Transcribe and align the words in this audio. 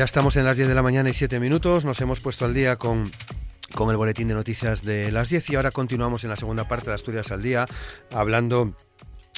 Ya 0.00 0.04
estamos 0.04 0.34
en 0.36 0.46
las 0.46 0.56
10 0.56 0.66
de 0.70 0.74
la 0.74 0.82
mañana 0.82 1.10
y 1.10 1.12
7 1.12 1.38
minutos. 1.40 1.84
Nos 1.84 2.00
hemos 2.00 2.20
puesto 2.20 2.46
al 2.46 2.54
día 2.54 2.76
con 2.76 3.04
con 3.74 3.90
el 3.90 3.98
boletín 3.98 4.28
de 4.28 4.34
noticias 4.34 4.80
de 4.82 5.12
las 5.12 5.28
10 5.28 5.50
y 5.50 5.56
ahora 5.56 5.72
continuamos 5.72 6.24
en 6.24 6.30
la 6.30 6.36
segunda 6.36 6.66
parte 6.66 6.88
de 6.88 6.94
Asturias 6.94 7.30
al 7.30 7.42
día 7.42 7.66
hablando 8.10 8.74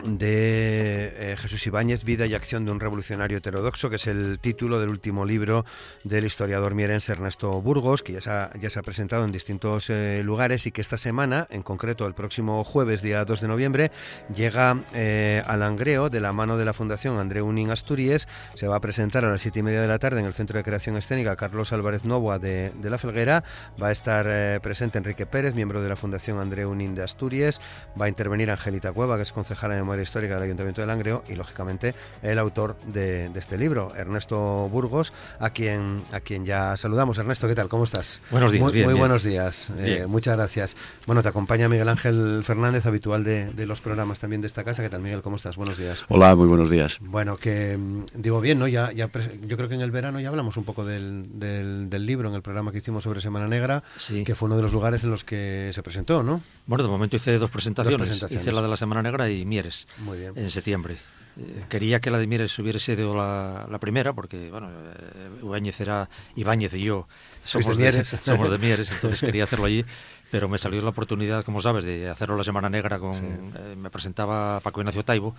de 0.04 1.12
eh, 1.16 1.36
Jesús 1.38 1.66
Ibáñez, 1.66 2.04
Vida 2.04 2.26
y 2.26 2.34
Acción 2.34 2.64
de 2.64 2.72
un 2.72 2.80
Revolucionario 2.80 3.38
Heterodoxo, 3.38 3.90
que 3.90 3.96
es 3.96 4.06
el 4.06 4.38
título 4.40 4.80
del 4.80 4.88
último 4.88 5.24
libro 5.24 5.64
del 6.04 6.24
historiador 6.24 6.74
mierense 6.74 7.12
Ernesto 7.12 7.60
Burgos, 7.60 8.02
que 8.02 8.14
ya 8.14 8.20
se 8.20 8.30
ha, 8.30 8.50
ya 8.58 8.70
se 8.70 8.78
ha 8.78 8.82
presentado 8.82 9.24
en 9.24 9.32
distintos 9.32 9.90
eh, 9.90 10.22
lugares 10.24 10.66
y 10.66 10.72
que 10.72 10.80
esta 10.80 10.98
semana, 10.98 11.46
en 11.50 11.62
concreto 11.62 12.06
el 12.06 12.14
próximo 12.14 12.64
jueves, 12.64 13.02
día 13.02 13.24
2 13.24 13.40
de 13.40 13.48
noviembre, 13.48 13.90
llega 14.34 14.82
eh, 14.94 15.42
al 15.46 15.62
Angreo 15.62 16.10
de 16.10 16.20
la 16.20 16.32
mano 16.32 16.56
de 16.56 16.64
la 16.64 16.72
Fundación 16.72 17.18
André 17.18 17.42
Unín 17.42 17.70
Asturias. 17.70 18.28
Se 18.54 18.66
va 18.66 18.76
a 18.76 18.80
presentar 18.80 19.24
a 19.24 19.30
las 19.30 19.40
7 19.40 19.60
y 19.60 19.62
media 19.62 19.80
de 19.80 19.88
la 19.88 19.98
tarde 19.98 20.20
en 20.20 20.26
el 20.26 20.34
Centro 20.34 20.58
de 20.58 20.64
Creación 20.64 20.96
Escénica 20.96 21.36
Carlos 21.36 21.72
Álvarez 21.72 22.04
Novoa 22.04 22.38
de, 22.38 22.72
de 22.80 22.90
La 22.90 22.98
Felguera. 22.98 23.44
Va 23.80 23.88
a 23.88 23.92
estar 23.92 24.60
presente 24.60 24.98
Enrique 24.98 25.26
Pérez, 25.26 25.54
miembro 25.54 25.82
de 25.82 25.88
la 25.88 25.96
Fundación 25.96 26.38
André 26.38 26.66
Unín 26.66 26.94
de 26.94 27.02
Asturias. 27.02 27.60
Va 28.00 28.06
a 28.06 28.08
intervenir 28.08 28.50
Angelita 28.50 28.92
Cueva, 28.92 29.16
que 29.16 29.22
es 29.22 29.32
concejala 29.32 29.74
de 29.74 29.82
Memoria 29.92 30.04
Histórica 30.04 30.34
del 30.36 30.44
Ayuntamiento 30.44 30.80
de 30.80 30.86
Langreo 30.86 31.22
y, 31.28 31.34
lógicamente, 31.34 31.94
el 32.22 32.38
autor 32.38 32.78
de, 32.86 33.28
de, 33.28 33.38
este 33.38 33.58
libro, 33.58 33.92
Ernesto 33.94 34.38
Burgos, 34.70 35.12
a 35.38 35.50
quien, 35.50 36.02
a 36.12 36.20
quien 36.20 36.46
ya 36.46 36.78
saludamos. 36.78 37.18
Ernesto, 37.18 37.46
¿qué 37.46 37.54
tal? 37.54 37.68
¿Cómo 37.68 37.84
estás? 37.84 38.22
Buenos 38.30 38.52
días. 38.52 38.62
Muy, 38.62 38.72
bien, 38.72 38.84
muy 38.86 38.94
bien. 38.94 39.00
buenos 39.00 39.22
días. 39.22 39.68
Eh, 39.80 40.06
muchas 40.08 40.36
gracias. 40.36 40.76
Bueno, 41.06 41.22
te 41.22 41.28
acompaña 41.28 41.68
Miguel 41.68 41.90
Ángel 41.90 42.40
Fernández, 42.42 42.86
habitual 42.86 43.22
de, 43.22 43.52
de, 43.52 43.66
los 43.66 43.82
programas 43.82 44.18
también 44.18 44.40
de 44.40 44.46
esta 44.46 44.64
casa. 44.64 44.82
¿Qué 44.82 44.88
tal, 44.88 45.02
Miguel? 45.02 45.20
¿Cómo 45.20 45.36
estás? 45.36 45.56
Buenos 45.56 45.76
días. 45.76 46.06
Hola, 46.08 46.34
muy 46.36 46.48
buenos 46.48 46.70
días. 46.70 46.96
Bueno, 47.00 47.36
que 47.36 47.78
digo 48.14 48.40
bien, 48.40 48.60
¿no? 48.60 48.68
Ya, 48.68 48.92
ya 48.92 49.10
yo 49.46 49.56
creo 49.58 49.68
que 49.68 49.74
en 49.74 49.82
el 49.82 49.90
verano 49.90 50.20
ya 50.20 50.30
hablamos 50.30 50.56
un 50.56 50.64
poco 50.64 50.86
del, 50.86 51.38
del, 51.38 51.90
del 51.90 52.06
libro 52.06 52.30
en 52.30 52.34
el 52.34 52.40
programa 52.40 52.72
que 52.72 52.78
hicimos 52.78 53.04
sobre 53.04 53.20
Semana 53.20 53.46
Negra, 53.46 53.82
sí. 53.98 54.24
que 54.24 54.34
fue 54.34 54.46
uno 54.46 54.56
de 54.56 54.62
los 54.62 54.72
lugares 54.72 55.04
en 55.04 55.10
los 55.10 55.22
que 55.22 55.70
se 55.74 55.82
presentó, 55.82 56.22
¿no? 56.22 56.40
Bueno, 56.66 56.84
de 56.84 56.90
momento 56.90 57.16
hice 57.16 57.36
dos 57.36 57.50
presentaciones. 57.50 57.98
Dos 57.98 58.08
presentaciones. 58.08 58.42
Hice 58.42 58.52
la 58.52 58.62
de 58.62 58.68
la 58.68 58.76
Semana 58.76 59.02
Negra 59.02 59.28
y 59.28 59.44
Mieres. 59.44 59.81
Muy 59.98 60.18
bien. 60.18 60.32
En 60.36 60.50
septiembre. 60.50 60.96
Eh, 61.38 61.64
quería 61.68 62.00
que 62.00 62.10
la 62.10 62.18
de 62.18 62.26
Mieres 62.26 62.58
hubiera 62.58 62.78
sido 62.78 63.14
la, 63.14 63.66
la 63.70 63.78
primera, 63.78 64.12
porque, 64.12 64.50
bueno, 64.50 64.68
eh, 64.70 65.30
Ibáñez 65.42 65.80
era. 65.80 66.08
Ibáñez 66.36 66.74
y 66.74 66.84
yo 66.84 67.08
somos 67.42 67.76
de 67.76 67.82
Mieres. 67.82 68.08
somos 68.24 68.50
de 68.50 68.58
Mieres, 68.58 68.90
entonces 68.92 69.20
quería 69.20 69.44
hacerlo 69.44 69.66
allí 69.66 69.84
pero 70.32 70.48
me 70.48 70.56
salió 70.56 70.80
la 70.80 70.88
oportunidad, 70.88 71.44
como 71.44 71.60
sabes, 71.60 71.84
de 71.84 72.08
hacerlo 72.08 72.38
la 72.38 72.42
Semana 72.42 72.70
Negra 72.70 72.98
con... 72.98 73.14
Sí. 73.14 73.20
Eh, 73.22 73.76
me 73.76 73.90
presentaba 73.90 74.60
Paco 74.60 74.80
Ignacio 74.80 75.04
Taibo 75.04 75.36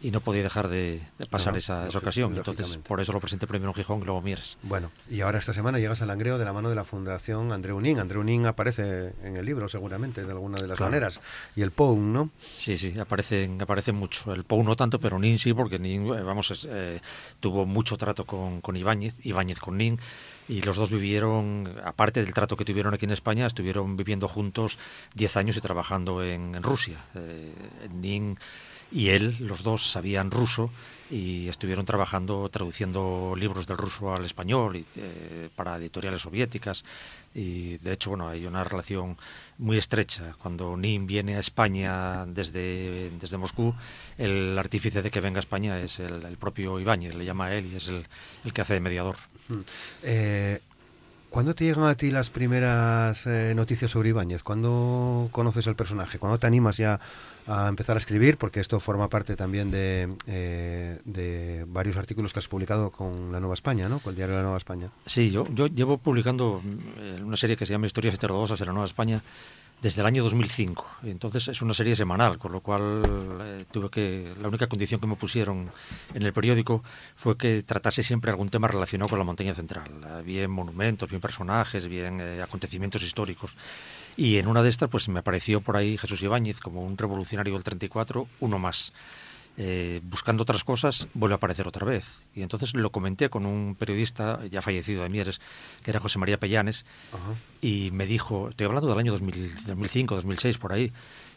y 0.00 0.10
no 0.10 0.20
podía 0.20 0.42
dejar 0.42 0.68
de, 0.68 1.00
de 1.18 1.26
pasar 1.26 1.54
no, 1.54 1.58
esa, 1.58 1.88
esa, 1.88 1.98
ocasión. 1.98 2.36
Entonces, 2.36 2.78
por 2.78 3.00
eso 3.00 3.12
lo 3.12 3.20
presenté 3.20 3.46
primero 3.46 3.70
en 3.70 3.74
Gijón 3.74 4.02
y 4.02 4.04
luego 4.04 4.20
Mieres. 4.20 4.58
Bueno, 4.62 4.90
y 5.10 5.22
ahora 5.22 5.38
esta 5.38 5.54
semana 5.54 5.78
llegas 5.78 6.02
al 6.02 6.08
Langreo 6.08 6.38
de 6.38 6.44
la 6.44 6.52
mano 6.52 6.68
de 6.68 6.74
la 6.74 6.84
Fundación 6.84 7.50
André 7.52 7.72
Unín. 7.72 7.98
André 7.98 8.18
Unín 8.18 8.46
aparece 8.46 9.14
en 9.22 9.36
el 9.36 9.44
libro, 9.46 9.68
seguramente, 9.68 10.24
de 10.24 10.30
alguna 10.30 10.56
de 10.56 10.68
las 10.68 10.76
claro. 10.76 10.90
maneras. 10.90 11.20
Y 11.54 11.62
el 11.62 11.70
POUN, 11.70 12.12
¿no? 12.12 12.30
Sí, 12.56 12.76
sí, 12.76 12.98
aparecen, 12.98 13.60
aparecen 13.62 13.94
mucho. 13.94 14.34
El 14.34 14.44
POUN 14.44 14.66
no 14.66 14.76
tanto, 14.76 14.98
pero 14.98 15.18
Nin 15.18 15.38
sí, 15.38 15.54
porque 15.54 15.78
Nin, 15.78 16.06
vamos, 16.08 16.66
eh, 16.70 17.00
tuvo 17.40 17.64
mucho 17.64 17.96
trato 17.96 18.24
con, 18.24 18.60
con 18.60 18.76
Ibáñez, 18.76 19.14
Ibáñez 19.22 19.60
con 19.60 19.78
Nin 19.78 19.98
y 20.48 20.60
los 20.62 20.76
dos 20.76 20.90
vivieron, 20.90 21.74
aparte 21.84 22.22
del 22.22 22.32
trato 22.32 22.56
que 22.56 22.64
tuvieron 22.64 22.94
aquí 22.94 23.04
en 23.04 23.10
España, 23.10 23.46
estuvieron 23.46 23.96
viviendo 23.96 24.28
juntos 24.28 24.78
10 25.14 25.36
años 25.38 25.56
y 25.56 25.60
trabajando 25.60 26.22
en, 26.22 26.54
en 26.54 26.62
Rusia. 26.62 27.04
Eh, 27.14 27.52
Nin 27.92 28.38
y 28.90 29.08
él, 29.08 29.36
los 29.40 29.62
dos 29.62 29.90
sabían 29.90 30.30
ruso 30.30 30.70
y 31.10 31.48
estuvieron 31.48 31.86
trabajando, 31.86 32.48
traduciendo 32.48 33.34
libros 33.36 33.66
del 33.66 33.76
ruso 33.76 34.14
al 34.14 34.24
español 34.24 34.76
y, 34.76 34.84
eh, 34.96 35.48
para 35.54 35.76
editoriales 35.76 36.22
soviéticas. 36.22 36.84
Y 37.34 37.78
de 37.78 37.92
hecho, 37.92 38.10
bueno, 38.10 38.28
hay 38.28 38.46
una 38.46 38.64
relación 38.64 39.16
muy 39.58 39.78
estrecha. 39.78 40.34
Cuando 40.42 40.76
Nin 40.76 41.06
viene 41.06 41.36
a 41.36 41.40
España 41.40 42.26
desde, 42.26 43.10
desde 43.10 43.36
Moscú, 43.36 43.74
el 44.18 44.58
artífice 44.58 45.02
de 45.02 45.10
que 45.10 45.20
venga 45.20 45.38
a 45.38 45.40
España 45.40 45.78
es 45.80 46.00
el, 46.00 46.36
propio 46.38 46.80
Ibáñez, 46.80 47.14
le 47.14 47.24
llama 47.24 47.46
a 47.46 47.54
él 47.54 47.66
y 47.72 47.76
es 47.76 47.88
el, 47.88 48.06
que 48.52 48.60
hace 48.60 48.74
de 48.74 48.80
mediador. 48.80 49.16
Eh, 50.02 50.60
¿Cuándo 51.30 51.54
te 51.54 51.64
llegan 51.64 51.84
a 51.84 51.94
ti 51.96 52.10
las 52.10 52.30
primeras 52.30 53.26
eh, 53.26 53.52
noticias 53.54 53.90
sobre 53.90 54.10
Ibáñez? 54.10 54.42
¿Cuándo 54.42 55.28
conoces 55.32 55.66
al 55.66 55.76
personaje? 55.76 56.18
¿Cuándo 56.18 56.38
te 56.38 56.46
animas 56.46 56.76
ya 56.76 56.98
a 57.46 57.68
empezar 57.68 57.96
a 57.96 57.98
escribir? 57.98 58.38
Porque 58.38 58.60
esto 58.60 58.80
forma 58.80 59.08
parte 59.08 59.36
también 59.36 59.70
de, 59.70 60.08
eh, 60.26 60.98
de 61.04 61.64
varios 61.68 61.96
artículos 61.96 62.32
que 62.32 62.38
has 62.38 62.48
publicado 62.48 62.90
con 62.90 63.32
La 63.32 63.40
Nueva 63.40 63.54
España, 63.54 63.88
¿no? 63.88 63.98
Con 63.98 64.12
el 64.12 64.16
diario 64.16 64.36
La 64.36 64.42
Nueva 64.42 64.56
España. 64.56 64.90
Sí, 65.04 65.30
yo, 65.30 65.46
yo 65.52 65.66
llevo 65.66 65.98
publicando 65.98 66.62
eh, 66.98 67.20
una 67.22 67.36
serie 67.36 67.56
que 67.56 67.66
se 67.66 67.72
llama 67.72 67.86
Historias 67.86 68.14
heterodoxas 68.14 68.60
en 68.60 68.66
La 68.68 68.72
Nueva 68.72 68.86
España 68.86 69.22
desde 69.82 70.00
el 70.00 70.06
año 70.06 70.22
2005. 70.22 70.86
Entonces 71.04 71.48
es 71.48 71.62
una 71.62 71.74
serie 71.74 71.96
semanal, 71.96 72.38
con 72.38 72.52
lo 72.52 72.60
cual 72.60 73.02
eh, 73.42 73.64
tuve 73.70 73.90
que 73.90 74.34
la 74.40 74.48
única 74.48 74.66
condición 74.66 75.00
que 75.00 75.06
me 75.06 75.16
pusieron 75.16 75.70
en 76.14 76.22
el 76.22 76.32
periódico 76.32 76.82
fue 77.14 77.36
que 77.36 77.62
tratase 77.62 78.02
siempre 78.02 78.30
algún 78.30 78.48
tema 78.48 78.68
relacionado 78.68 79.10
con 79.10 79.18
la 79.18 79.24
montaña 79.24 79.54
central, 79.54 79.88
eh, 80.04 80.22
bien 80.24 80.50
monumentos, 80.50 81.08
bien 81.08 81.20
personajes, 81.20 81.86
bien 81.88 82.20
eh, 82.20 82.42
acontecimientos 82.42 83.02
históricos. 83.02 83.54
Y 84.16 84.38
en 84.38 84.48
una 84.48 84.62
de 84.62 84.70
estas 84.70 84.88
pues 84.88 85.08
me 85.08 85.20
apareció 85.20 85.60
por 85.60 85.76
ahí 85.76 85.98
Jesús 85.98 86.22
Ibáñez 86.22 86.58
como 86.58 86.82
un 86.82 86.96
revolucionario 86.96 87.54
del 87.54 87.62
34, 87.62 88.26
uno 88.40 88.58
más. 88.58 88.92
Eh, 89.58 90.00
buscando 90.04 90.42
otras 90.42 90.64
cosas, 90.64 91.08
vuelve 91.14 91.34
a 91.34 91.36
aparecer 91.36 91.66
otra 91.66 91.86
vez. 91.86 92.22
Y 92.34 92.42
entonces 92.42 92.74
lo 92.74 92.90
comenté 92.92 93.30
con 93.30 93.46
un 93.46 93.74
periodista 93.74 94.40
ya 94.50 94.60
fallecido 94.60 95.02
de 95.02 95.08
Mieres, 95.08 95.40
que 95.82 95.90
era 95.90 96.00
José 96.00 96.18
María 96.18 96.38
Pellanes, 96.38 96.84
uh 97.12 97.16
-huh. 97.16 97.34
y 97.62 97.90
me 97.92 98.04
dijo, 98.06 98.50
estoy 98.50 98.66
hablando 98.66 98.88
del 98.88 98.98
año 98.98 99.12
2000, 99.12 99.64
2005, 99.66 100.14
2006, 100.14 100.58
por 100.58 100.72
ahí, 100.72 100.92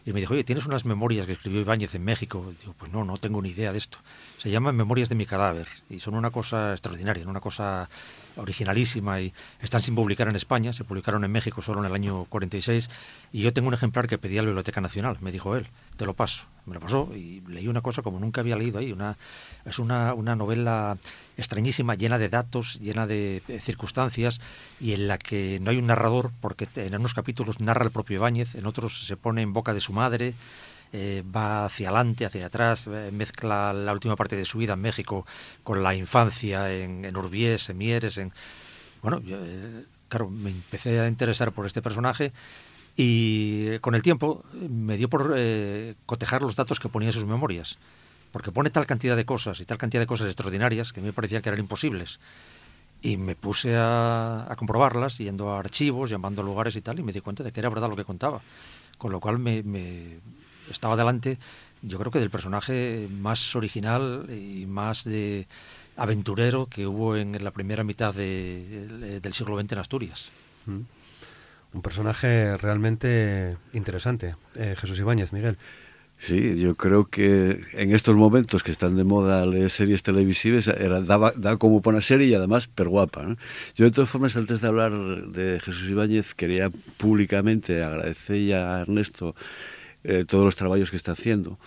y 0.06 0.12
me 0.12 0.20
dijo, 0.20 0.34
oye, 0.34 0.44
¿tienes 0.44 0.66
unas 0.66 0.86
memorias 0.86 1.28
que 1.28 1.34
escribió 1.34 1.62
Ibáñez 1.62 1.96
en 1.96 2.04
México? 2.04 2.54
Digo, 2.60 2.74
pues 2.78 2.92
no, 2.92 3.06
no 3.06 3.18
tengo 3.18 3.42
ni 3.42 3.50
idea 3.50 3.72
de 3.72 3.78
esto. 3.78 4.00
Se 4.38 4.50
llaman 4.50 4.76
Memorias 4.76 5.08
de 5.08 5.16
mi 5.16 5.26
cadáver, 5.26 5.68
y 5.90 6.00
son 6.00 6.16
una 6.16 6.32
cosa 6.32 6.72
extraordinaria, 6.72 7.26
una 7.28 7.42
cosa 7.42 7.90
originalísima 8.36 9.22
y 9.22 9.34
están 9.62 9.82
sin 9.82 9.96
publicar 9.96 10.28
en 10.28 10.36
España, 10.36 10.74
se 10.74 10.84
publicaron 10.84 11.24
en 11.24 11.32
México 11.32 11.62
solo 11.62 11.80
en 11.80 11.86
el 11.86 11.94
año 11.94 12.26
46 12.26 12.90
y 13.32 13.42
yo 13.42 13.54
tengo 13.54 13.68
un 13.68 13.74
ejemplar 13.74 14.08
que 14.08 14.18
pedí 14.18 14.38
a 14.38 14.42
la 14.42 14.48
Biblioteca 14.48 14.82
Nacional, 14.82 15.18
me 15.22 15.32
dijo 15.32 15.56
él, 15.56 15.68
te 16.00 16.06
lo 16.06 16.14
paso. 16.14 16.48
Me 16.66 16.76
lo 16.76 16.80
pasó 16.80 17.10
y 17.14 17.42
leí 17.48 17.68
una 17.68 17.82
cosa 17.82 18.02
como 18.02 18.20
nunca 18.20 18.40
había 18.40 18.56
leído 18.56 18.80
ahí, 18.80 18.94
una, 18.94 19.18
es 19.66 19.80
una, 19.80 20.14
una 20.14 20.36
novela 20.36 20.98
extrañísima, 21.36 21.96
llena 21.96 22.18
de 22.18 22.30
datos, 22.30 22.80
llena 22.80 23.06
de 23.06 23.42
circunstancias 23.60 24.40
y 24.80 24.94
en 24.94 25.08
la 25.08 25.18
que 25.18 25.60
no 25.62 25.72
hay 25.72 25.78
un 25.78 25.88
narrador 25.88 26.32
porque 26.40 26.70
en 26.76 26.96
unos 26.96 27.14
capítulos 27.14 27.60
narra 27.60 27.84
el 27.84 27.92
propio 27.92 28.18
Ibáñez, 28.18 28.56
en 28.56 28.66
otros 28.66 29.08
se 29.08 29.18
pone 29.18 29.42
en 29.42 29.52
boca 29.52 29.74
de 29.74 29.82
su 29.82 29.92
madre, 29.92 30.36
eh, 30.94 31.24
va 31.36 31.66
hacia 31.66 31.90
adelante, 31.90 32.26
hacia 32.26 32.46
atrás, 32.46 32.88
eh, 32.88 33.10
mezcla 33.12 33.74
la 33.74 33.92
última 33.92 34.16
parte 34.16 34.38
de 34.38 34.46
su 34.46 34.60
vida 34.60 34.74
en 34.74 34.82
México 34.82 35.26
con 35.64 35.84
la 35.84 35.96
infancia 35.96 36.72
en, 36.72 37.04
en 37.04 37.18
Urbiés, 37.18 37.70
en 37.70 37.78
Mieres, 37.78 38.18
en... 38.18 38.32
Bueno, 39.02 39.22
eh, 39.26 39.86
claro, 40.08 40.30
me 40.30 40.52
empecé 40.52 41.00
a 41.00 41.08
interesar 41.08 41.52
por 41.52 41.66
este 41.66 41.82
personaje 41.82 42.32
y 43.02 43.80
con 43.80 43.96
el 43.96 44.02
tiempo 44.02 44.44
me 44.52 44.98
dio 44.98 45.10
por 45.10 45.34
eh, 45.38 45.96
cotejar 46.06 46.42
los 46.42 46.58
datos 46.58 46.82
que 46.82 46.90
ponía 46.90 47.08
en 47.08 47.14
sus 47.14 47.24
memorias, 47.24 47.78
porque 48.34 48.52
pone 48.52 48.72
tal 48.72 48.86
cantidad 48.86 49.16
de 49.16 49.24
cosas 49.24 49.62
y 49.62 49.66
tal 49.66 49.78
cantidad 49.78 50.02
de 50.02 50.06
cosas 50.06 50.28
extraordinarias 50.28 50.92
que 50.92 51.00
me 51.00 51.14
parecía 51.14 51.42
que 51.42 51.48
eran 51.48 51.62
imposibles. 51.62 52.20
Y 53.02 53.16
me 53.16 53.38
puse 53.38 53.78
a, 53.78 54.52
a 54.52 54.56
comprobarlas, 54.58 55.18
yendo 55.18 55.52
a 55.52 55.60
archivos, 55.60 56.10
llamando 56.10 56.42
a 56.42 56.44
lugares 56.44 56.76
y 56.76 56.82
tal, 56.82 57.00
y 57.00 57.04
me 57.04 57.14
di 57.14 57.22
cuenta 57.22 57.42
de 57.42 57.54
que 57.54 57.62
era 57.62 57.70
verdad 57.70 57.88
lo 57.88 57.96
que 57.96 58.04
contaba. 58.04 58.42
Con 58.98 59.14
lo 59.14 59.22
cual 59.22 59.40
me, 59.40 59.64
me 59.64 60.18
estaba 60.70 60.98
delante, 60.98 61.38
yo 61.82 62.00
creo 62.00 62.12
que 62.12 62.20
del 62.20 62.30
personaje 62.30 63.08
más 63.10 63.56
original 63.56 64.28
y 64.30 64.66
más 64.66 65.06
de 65.06 65.48
aventurero 65.96 66.66
que 66.66 66.86
hubo 66.86 67.16
en 67.16 67.42
la 67.42 67.52
primera 67.52 67.86
mitad 67.86 68.14
de, 68.14 69.22
del 69.22 69.34
siglo 69.34 69.58
XX 69.58 69.72
en 69.72 69.80
Asturias. 69.80 70.32
Mm. 70.66 70.99
Un 71.74 71.82
personaje 71.82 72.58
realmente 72.58 73.58
interesante, 73.74 74.36
eh, 74.56 74.76
Jesús 74.78 75.00
Ibáñez, 75.00 75.34
Miguel. 75.34 75.58
Sí, 76.18 76.60
yo 76.60 76.76
creo 76.76 77.06
que 77.06 77.62
en 77.72 77.94
estos 77.94 78.14
momentos 78.16 78.62
que 78.62 78.74
están 78.74 78.98
de 78.98 79.06
moda 79.06 79.46
las 79.46 79.72
series 79.72 80.04
televisivas, 80.04 80.68
era, 80.68 81.00
daba, 81.00 81.32
daba 81.38 81.58
como 81.58 81.82
una 81.86 82.02
serie 82.02 82.28
y 82.28 82.34
además 82.34 82.68
per 82.68 82.90
guapa. 82.90 83.24
¿no? 83.24 83.38
Yo 83.76 83.86
de 83.86 83.92
todas 83.92 84.10
formas, 84.10 84.36
antes 84.36 84.60
de 84.60 84.68
hablar 84.68 84.92
de 84.92 85.62
Jesús 85.62 85.90
Ibáñez, 85.90 86.34
quería 86.34 86.72
públicamente 86.98 87.82
agradecer 87.84 88.54
a 88.54 88.82
Ernesto 88.82 89.34
eh, 90.04 90.26
todos 90.28 90.44
los 90.44 90.58
trabajos 90.58 90.92
que 90.92 90.98
está 90.98 91.14
haciendo, 91.14 91.58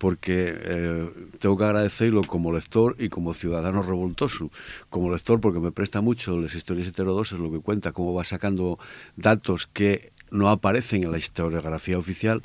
porque 0.00 0.56
eh, 0.56 1.10
tengo 1.40 1.58
que 1.58 1.64
agradecerlo 1.64 2.22
como 2.22 2.52
lector 2.52 2.96
y 2.98 3.10
como 3.10 3.34
ciudadano 3.34 3.82
revoltoso. 3.82 4.50
Como 4.88 5.12
lector 5.12 5.42
porque 5.42 5.60
me 5.60 5.72
presta 5.72 6.00
mucho 6.00 6.38
las 6.38 6.54
historias 6.54 6.88
heterodosas, 6.88 7.38
lo 7.38 7.52
que 7.52 7.58
cuenta, 7.58 7.92
cómo 7.92 8.14
va 8.14 8.24
sacando 8.24 8.78
datos 9.16 9.66
que 9.66 10.12
no 10.30 10.48
aparecen 10.48 11.04
en 11.04 11.12
la 11.12 11.18
historiografía 11.18 11.98
oficial, 11.98 12.42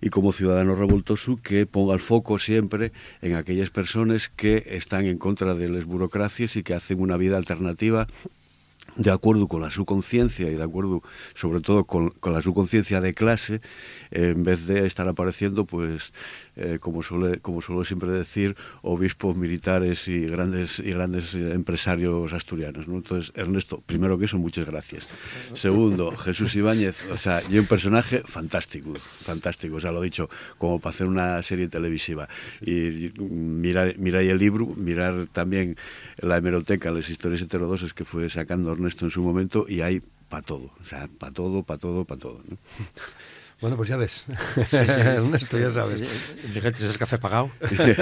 y 0.00 0.08
como 0.08 0.32
ciudadano 0.32 0.74
revoltoso 0.74 1.38
que 1.42 1.66
ponga 1.66 1.92
el 1.92 2.00
foco 2.00 2.38
siempre 2.38 2.92
en 3.20 3.34
aquellas 3.34 3.68
personas 3.68 4.30
que 4.30 4.64
están 4.66 5.04
en 5.04 5.18
contra 5.18 5.54
de 5.54 5.68
las 5.68 5.84
burocracias 5.84 6.56
y 6.56 6.62
que 6.62 6.74
hacen 6.74 7.00
una 7.00 7.18
vida 7.18 7.36
alternativa 7.36 8.06
de 8.96 9.10
acuerdo 9.10 9.46
con 9.46 9.60
la 9.60 9.70
su 9.70 9.84
conciencia 9.84 10.48
y 10.50 10.54
de 10.54 10.62
acuerdo 10.62 11.02
sobre 11.34 11.60
todo 11.60 11.84
con, 11.84 12.14
la 12.22 12.42
su 12.42 12.54
conciencia 12.54 13.00
de 13.00 13.14
clase, 13.14 13.60
en 14.10 14.42
vez 14.42 14.66
de 14.66 14.86
estar 14.86 15.08
apareciendo 15.08 15.64
pues 15.66 16.12
eh, 16.56 16.78
como, 16.80 17.02
suele, 17.02 17.38
como 17.40 17.60
suelo 17.60 17.84
siempre 17.84 18.10
decir, 18.10 18.56
obispos 18.82 19.36
militares 19.36 20.08
y 20.08 20.26
grandes, 20.26 20.78
y 20.78 20.90
grandes 20.90 21.34
empresarios 21.34 22.32
asturianos. 22.32 22.88
¿no? 22.88 22.96
Entonces, 22.96 23.32
Ernesto, 23.34 23.82
primero 23.84 24.18
que 24.18 24.24
eso, 24.24 24.38
muchas 24.38 24.64
gracias. 24.64 25.06
Segundo, 25.54 26.16
Jesús 26.16 26.54
Ibáñez, 26.54 27.10
o 27.10 27.16
sea, 27.16 27.42
y 27.50 27.58
un 27.58 27.66
personaje 27.66 28.22
fantástico, 28.24 28.94
fantástico, 28.96 29.76
o 29.76 29.80
sea, 29.80 29.92
lo 29.92 30.00
dicho, 30.00 30.30
como 30.58 30.80
para 30.80 30.94
hacer 30.94 31.08
una 31.08 31.42
serie 31.42 31.68
televisiva. 31.68 32.28
Y 32.62 33.12
mirar, 33.20 33.98
mirar 33.98 34.22
el 34.22 34.38
libro, 34.38 34.66
mirar 34.66 35.26
también 35.32 35.76
la 36.18 36.38
hemeroteca, 36.38 36.90
las 36.90 37.10
historias 37.10 37.42
heterodosas 37.42 37.92
que 37.92 38.04
fue 38.04 38.30
sacando 38.30 38.72
Ernesto 38.72 39.04
en 39.04 39.10
su 39.10 39.22
momento, 39.22 39.66
y 39.68 39.82
hay 39.82 40.00
para 40.28 40.42
todo, 40.42 40.70
o 40.80 40.84
sea, 40.84 41.08
para 41.18 41.32
todo, 41.32 41.62
para 41.62 41.78
todo, 41.78 42.04
para 42.04 42.20
todo. 42.20 42.40
¿no? 42.48 42.56
Bueno, 43.60 43.76
pues 43.76 43.88
ya 43.88 43.96
ves. 43.96 44.24
Ernesto, 44.72 45.58
ya 45.58 45.70
sabes. 45.70 46.02
¿Tienes 46.52 46.82
el 46.82 46.98
café 46.98 47.16
pagado? 47.16 47.50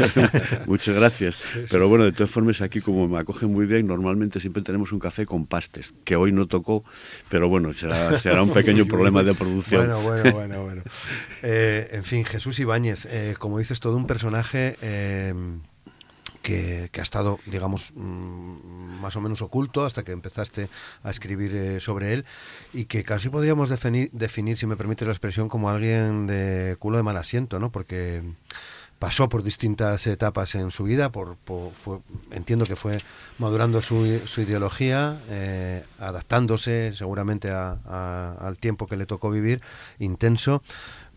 Muchas 0.67 0.97
gracias. 0.97 1.39
Pero 1.71 1.89
bueno, 1.89 2.05
de 2.05 2.13
todas 2.13 2.31
formas, 2.31 2.61
aquí 2.61 2.81
como 2.81 3.07
me 3.07 3.21
acogen 3.21 3.53
muy 3.53 3.65
bien, 3.65 3.87
normalmente 3.87 4.41
siempre 4.41 4.63
tenemos 4.63 4.91
un 4.91 4.99
café 4.99 5.27
con 5.27 5.47
pastes, 5.47 5.95
que 6.05 6.17
hoy 6.17 6.33
no 6.33 6.47
tocó, 6.47 6.85
pero 7.29 7.49
bueno, 7.49 7.73
será, 7.73 8.19
será 8.19 8.43
un 8.43 8.51
pequeño 8.55 8.87
problema 8.87 9.23
de 9.23 9.35
producción. 9.35 9.87
Bueno, 9.87 10.03
bueno, 10.03 10.33
bueno, 10.33 10.63
bueno. 10.65 10.83
Eh, 11.43 11.89
en 11.93 12.03
fin, 12.03 12.25
Jesús 12.25 12.59
Ibáñez, 12.59 13.07
eh, 13.07 13.37
como 13.39 13.59
dices, 13.59 13.79
todo 13.79 13.97
un 13.97 14.07
personaje... 14.07 14.77
Eh, 14.83 15.35
que, 16.45 16.91
ha 17.01 17.03
estado, 17.03 17.41
digamos, 17.47 17.93
mm, 17.97 19.01
más 19.01 19.17
o 19.17 19.21
menos 19.23 19.41
oculto 19.41 19.85
hasta 19.87 20.05
que 20.05 20.13
empezaste 20.13 20.69
a 21.03 21.11
escribir 21.11 21.57
eh, 21.57 21.81
sobre 21.81 22.13
él 22.13 22.27
y 22.73 22.85
que 22.85 23.03
casi 23.03 23.31
podríamos 23.31 23.71
definir, 23.71 24.11
definir, 24.13 24.59
si 24.59 24.67
me 24.67 24.77
permite 24.77 25.07
la 25.07 25.13
expresión, 25.13 25.49
como 25.49 25.71
alguien 25.71 26.27
de 26.27 26.77
culo 26.79 26.99
de 26.99 27.03
mal 27.03 27.17
asiento, 27.17 27.59
¿no? 27.59 27.73
Porque 27.73 28.23
pasó 28.99 29.31
por 29.31 29.43
distintas 29.43 30.07
etapas 30.07 30.55
en 30.55 30.71
su 30.71 30.85
vida, 30.85 31.11
por, 31.11 31.39
entiendo 32.31 32.67
que 32.67 32.77
fue 32.77 33.01
madurando 33.39 33.81
su, 33.81 34.05
ideología, 34.37 35.23
eh, 35.31 35.83
adaptándose 35.99 36.93
seguramente 36.95 37.51
al 37.51 38.59
tiempo 38.61 38.87
que 38.87 38.99
le 38.99 39.07
tocó 39.07 39.31
vivir, 39.31 39.63
intenso, 39.99 40.63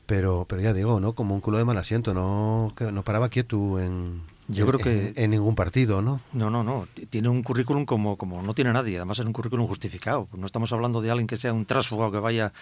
pero, 0.06 0.45
pero 0.47 0.62
ya 0.62 0.74
digo, 0.74 1.01
¿no? 1.01 1.13
Como 1.13 1.35
un 1.35 1.41
culo 1.41 1.57
de 1.57 1.65
mal 1.65 1.77
asiento, 1.77 2.13
no, 2.13 2.74
no 2.79 3.03
paraba 3.03 3.27
quieto 3.27 3.79
en, 3.79 4.21
yo 4.47 4.65
creo 4.67 4.79
que... 4.79 5.13
En, 5.15 5.31
ningún 5.31 5.55
partido, 5.55 6.01
¿no? 6.01 6.21
No, 6.33 6.49
no, 6.49 6.63
no. 6.63 6.88
Tiene 7.09 7.29
un 7.29 7.44
currículum 7.44 7.85
como, 7.85 8.17
como 8.17 8.41
no 8.41 8.53
tiene 8.53 8.71
nadie. 8.71 8.97
Además 8.97 9.19
es 9.19 9.25
un 9.25 9.33
currículum 9.33 9.67
justificado. 9.67 10.27
No 10.35 10.45
estamos 10.45 10.71
hablando 10.71 11.01
de 11.01 11.11
alguien 11.11 11.27
que 11.27 11.38
sea 11.38 11.53
un 11.53 11.65
trásfuga 11.65 12.07
o 12.07 12.11
que 12.11 12.19
vaya... 12.19 12.53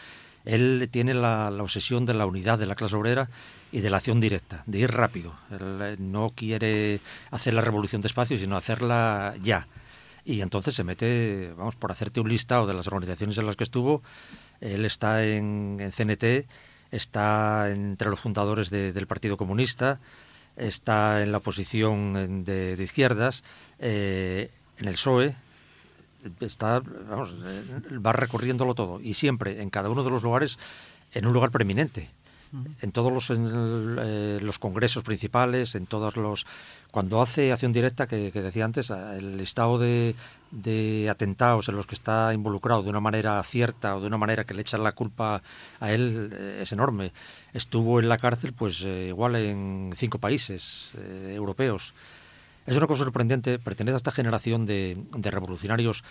Él 0.46 0.90
tiene 0.92 1.16
la, 1.16 1.50
obsesión 1.60 2.06
de 2.06 2.14
la 2.14 2.28
unidad 2.28 2.60
de 2.60 2.68
la 2.68 2.76
clase 2.76 2.96
obrera 2.96 3.30
y 3.72 3.82
de 3.82 3.90
la 3.90 3.98
acción 3.98 4.20
directa, 4.20 4.64
de 4.68 4.78
ir 4.78 4.92
rápido. 4.92 5.34
Él 5.50 5.80
eh, 5.82 5.96
no 5.98 6.30
quiere 6.30 7.02
hacer 7.32 7.56
la 7.56 7.62
revolución 7.62 8.02
despacio, 8.02 8.38
sino 8.38 8.56
hacerla 8.56 9.34
ya. 9.42 9.68
Y 10.24 10.42
entonces 10.42 10.76
se 10.76 10.84
mete, 10.84 11.52
vamos, 11.58 11.76
por 11.76 11.92
hacerte 11.92 12.20
un 12.20 12.30
listado 12.30 12.68
de 12.68 12.76
las 12.76 12.88
organizaciones 12.88 13.40
en 13.40 13.48
las 13.48 13.56
que 13.56 13.64
estuvo, 13.64 14.04
él 14.62 14.86
está 14.86 15.26
en, 15.26 15.78
CNT, 15.92 16.48
está 16.92 17.70
entre 17.72 18.10
los 18.10 18.20
fundadores 18.20 18.70
del 18.70 19.08
Partido 19.08 19.38
Comunista, 19.38 20.00
está 20.56 21.22
en 21.22 21.32
la 21.32 21.40
oposición 21.40 22.44
de, 22.46 22.78
izquierdas, 22.80 23.44
eh, 23.80 24.50
en 24.78 24.88
el 24.88 24.94
PSOE, 24.94 25.36
está, 26.40 26.80
vamos, 26.80 27.34
eh, 27.46 27.98
va 27.98 28.14
recorriéndolo 28.14 28.74
todo 28.76 29.00
y 29.02 29.14
siempre 29.14 29.62
en 29.62 29.70
cada 29.70 29.90
uno 29.90 30.04
de 30.04 30.10
los 30.10 30.24
lugares 30.24 30.58
en 31.14 31.26
un 31.26 31.34
lugar 31.34 31.52
preeminente. 31.52 32.10
En 32.82 32.94
todos 32.94 33.12
los, 33.12 33.30
eh, 33.32 34.40
los 34.42 34.60
congresos 34.60 35.04
principales, 35.04 35.76
en 35.76 35.88
todos 35.88 36.16
los... 36.16 36.46
Cuando 36.96 37.22
hace 37.22 37.52
acción 37.52 37.74
directa, 37.74 38.08
que, 38.08 38.32
decía 38.32 38.64
antes, 38.64 38.90
el 38.90 39.42
estado 39.42 39.78
de, 39.78 40.16
atentados 41.12 41.68
en 41.68 41.76
los 41.76 41.86
que 41.86 41.94
está 41.94 42.34
involucrado 42.34 42.84
de 42.84 42.90
una 42.90 43.02
manera 43.02 43.44
cierta 43.44 43.98
o 43.98 44.00
de 44.00 44.08
una 44.08 44.18
manera 44.18 44.46
que 44.46 44.54
le 44.54 44.62
echan 44.62 44.82
la 44.82 44.94
culpa 44.94 45.42
a 45.82 45.92
él 45.92 46.30
eh, 46.32 46.60
es 46.62 46.72
enorme. 46.72 47.12
Estuvo 47.52 48.00
en 48.00 48.08
la 48.08 48.18
cárcel, 48.18 48.54
pues 48.54 48.82
eh, 48.86 49.08
igual 49.10 49.36
en 49.36 49.92
cinco 49.94 50.20
países 50.20 50.92
europeos. 50.96 51.94
Es 52.66 52.78
una 52.78 52.88
cosa 52.88 53.04
sorprendente, 53.04 53.60
pertenece 53.60 53.96
a 53.96 53.98
esta 53.98 54.12
generación 54.12 54.66
de, 54.66 54.96
revolucionarios 55.22 56.02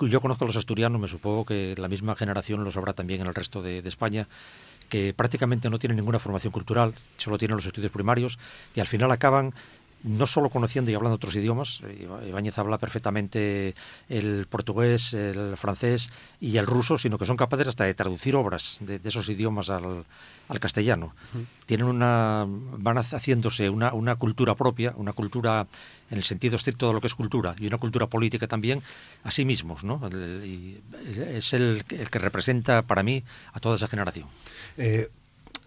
yo 0.00 0.22
conozco 0.22 0.44
a 0.44 0.46
los 0.46 0.56
asturianos, 0.56 0.98
me 0.98 1.06
supongo 1.06 1.44
que 1.44 1.74
la 1.76 1.88
misma 1.88 2.16
generación 2.16 2.64
lo 2.64 2.70
sabrá 2.70 2.94
también 2.94 3.20
en 3.20 3.26
el 3.26 3.34
resto 3.34 3.60
de 3.60 3.80
España, 3.80 4.26
que 4.88 5.14
prácticamente 5.14 5.70
no 5.70 5.78
tienen 5.78 5.96
ninguna 5.96 6.18
formación 6.18 6.52
cultural, 6.52 6.94
solo 7.16 7.38
tienen 7.38 7.56
los 7.56 7.66
estudios 7.66 7.92
primarios 7.92 8.38
y 8.74 8.80
al 8.80 8.86
final 8.86 9.10
acaban 9.10 9.52
no 10.04 10.26
solo 10.26 10.50
conociendo 10.50 10.90
y 10.90 10.94
hablando 10.94 11.16
otros 11.16 11.34
idiomas, 11.34 11.80
Ibáñez 12.28 12.58
habla 12.58 12.78
perfectamente 12.78 13.74
el 14.08 14.46
portugués, 14.48 15.14
el 15.14 15.56
francés 15.56 16.10
y 16.40 16.58
el 16.58 16.66
ruso, 16.66 16.96
sino 16.96 17.18
que 17.18 17.26
son 17.26 17.36
capaces 17.36 17.66
hasta 17.66 17.84
de 17.84 17.94
traducir 17.94 18.36
obras 18.36 18.78
de, 18.82 19.00
esos 19.02 19.28
idiomas 19.28 19.70
al, 19.70 20.04
castellano. 20.60 21.14
Tienen 21.66 21.86
una, 21.86 22.46
van 22.46 22.98
haciéndose 22.98 23.68
una, 23.68 23.92
una, 23.92 24.14
cultura 24.14 24.54
propia, 24.54 24.92
una 24.96 25.12
cultura 25.12 25.66
en 26.10 26.18
el 26.18 26.24
sentido 26.24 26.54
estricto 26.54 26.86
de 26.86 26.92
lo 26.92 27.00
que 27.00 27.08
es 27.08 27.14
cultura 27.14 27.56
y 27.58 27.66
una 27.66 27.78
cultura 27.78 28.06
política 28.06 28.46
también 28.46 28.82
a 29.24 29.30
sí 29.32 29.44
mismos, 29.44 29.82
¿no? 29.82 30.00
y 30.44 30.80
es 31.16 31.52
el, 31.52 31.84
el 31.88 32.10
que 32.10 32.18
representa 32.20 32.82
para 32.82 33.02
mí 33.02 33.24
a 33.52 33.60
toda 33.60 33.74
esa 33.74 33.88
generación. 33.88 34.28
Eh, 34.76 35.10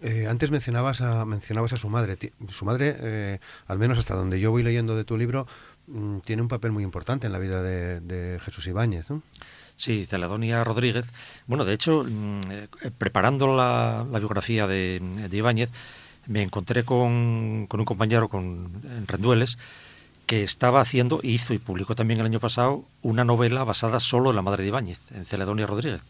eh, 0.02 0.26
antes 0.28 0.50
mencionabas 0.50 1.02
a, 1.02 1.24
mencionabas 1.24 1.72
a 1.74 1.76
su 1.76 1.88
madre. 1.88 2.16
Su 2.48 2.64
madre, 2.64 2.96
eh, 3.00 3.38
al 3.66 3.78
menos 3.78 3.98
hasta 3.98 4.14
donde 4.14 4.40
yo 4.40 4.50
voy 4.50 4.62
leyendo 4.62 4.96
de 4.96 5.04
tu 5.04 5.18
libro, 5.18 5.46
mm, 5.88 6.20
tiene 6.20 6.42
un 6.42 6.48
papel 6.48 6.72
muy 6.72 6.84
importante 6.84 7.26
en 7.26 7.32
la 7.32 7.38
vida 7.38 7.62
de, 7.62 8.40
Jesús 8.42 8.66
Ibáñez. 8.66 9.06
Sí, 9.76 10.06
Celadonia 10.06 10.64
Rodríguez. 10.64 11.12
Bueno, 11.46 11.64
de 11.64 11.74
hecho, 11.74 12.04
mm, 12.04 12.40
preparando 12.96 13.54
la, 13.54 14.06
biografía 14.18 14.66
de, 14.66 15.28
Ibáñez, 15.30 15.70
me 16.26 16.42
encontré 16.42 16.84
con, 16.84 17.66
con 17.68 17.80
un 17.80 17.86
compañero 17.86 18.28
con, 18.28 18.82
en 18.84 19.06
Rendueles 19.06 19.58
que 20.26 20.44
estaba 20.44 20.80
haciendo, 20.80 21.20
hizo 21.24 21.54
y 21.54 21.58
publicó 21.58 21.96
también 21.96 22.20
el 22.20 22.26
año 22.26 22.40
pasado, 22.40 22.84
una 23.02 23.24
novela 23.24 23.64
basada 23.64 23.98
solo 23.98 24.30
en 24.30 24.36
la 24.36 24.42
madre 24.42 24.62
de 24.62 24.68
Ibáñez, 24.68 25.10
en 25.12 25.24
Celadonia 25.24 25.66
Rodríguez. 25.66 26.02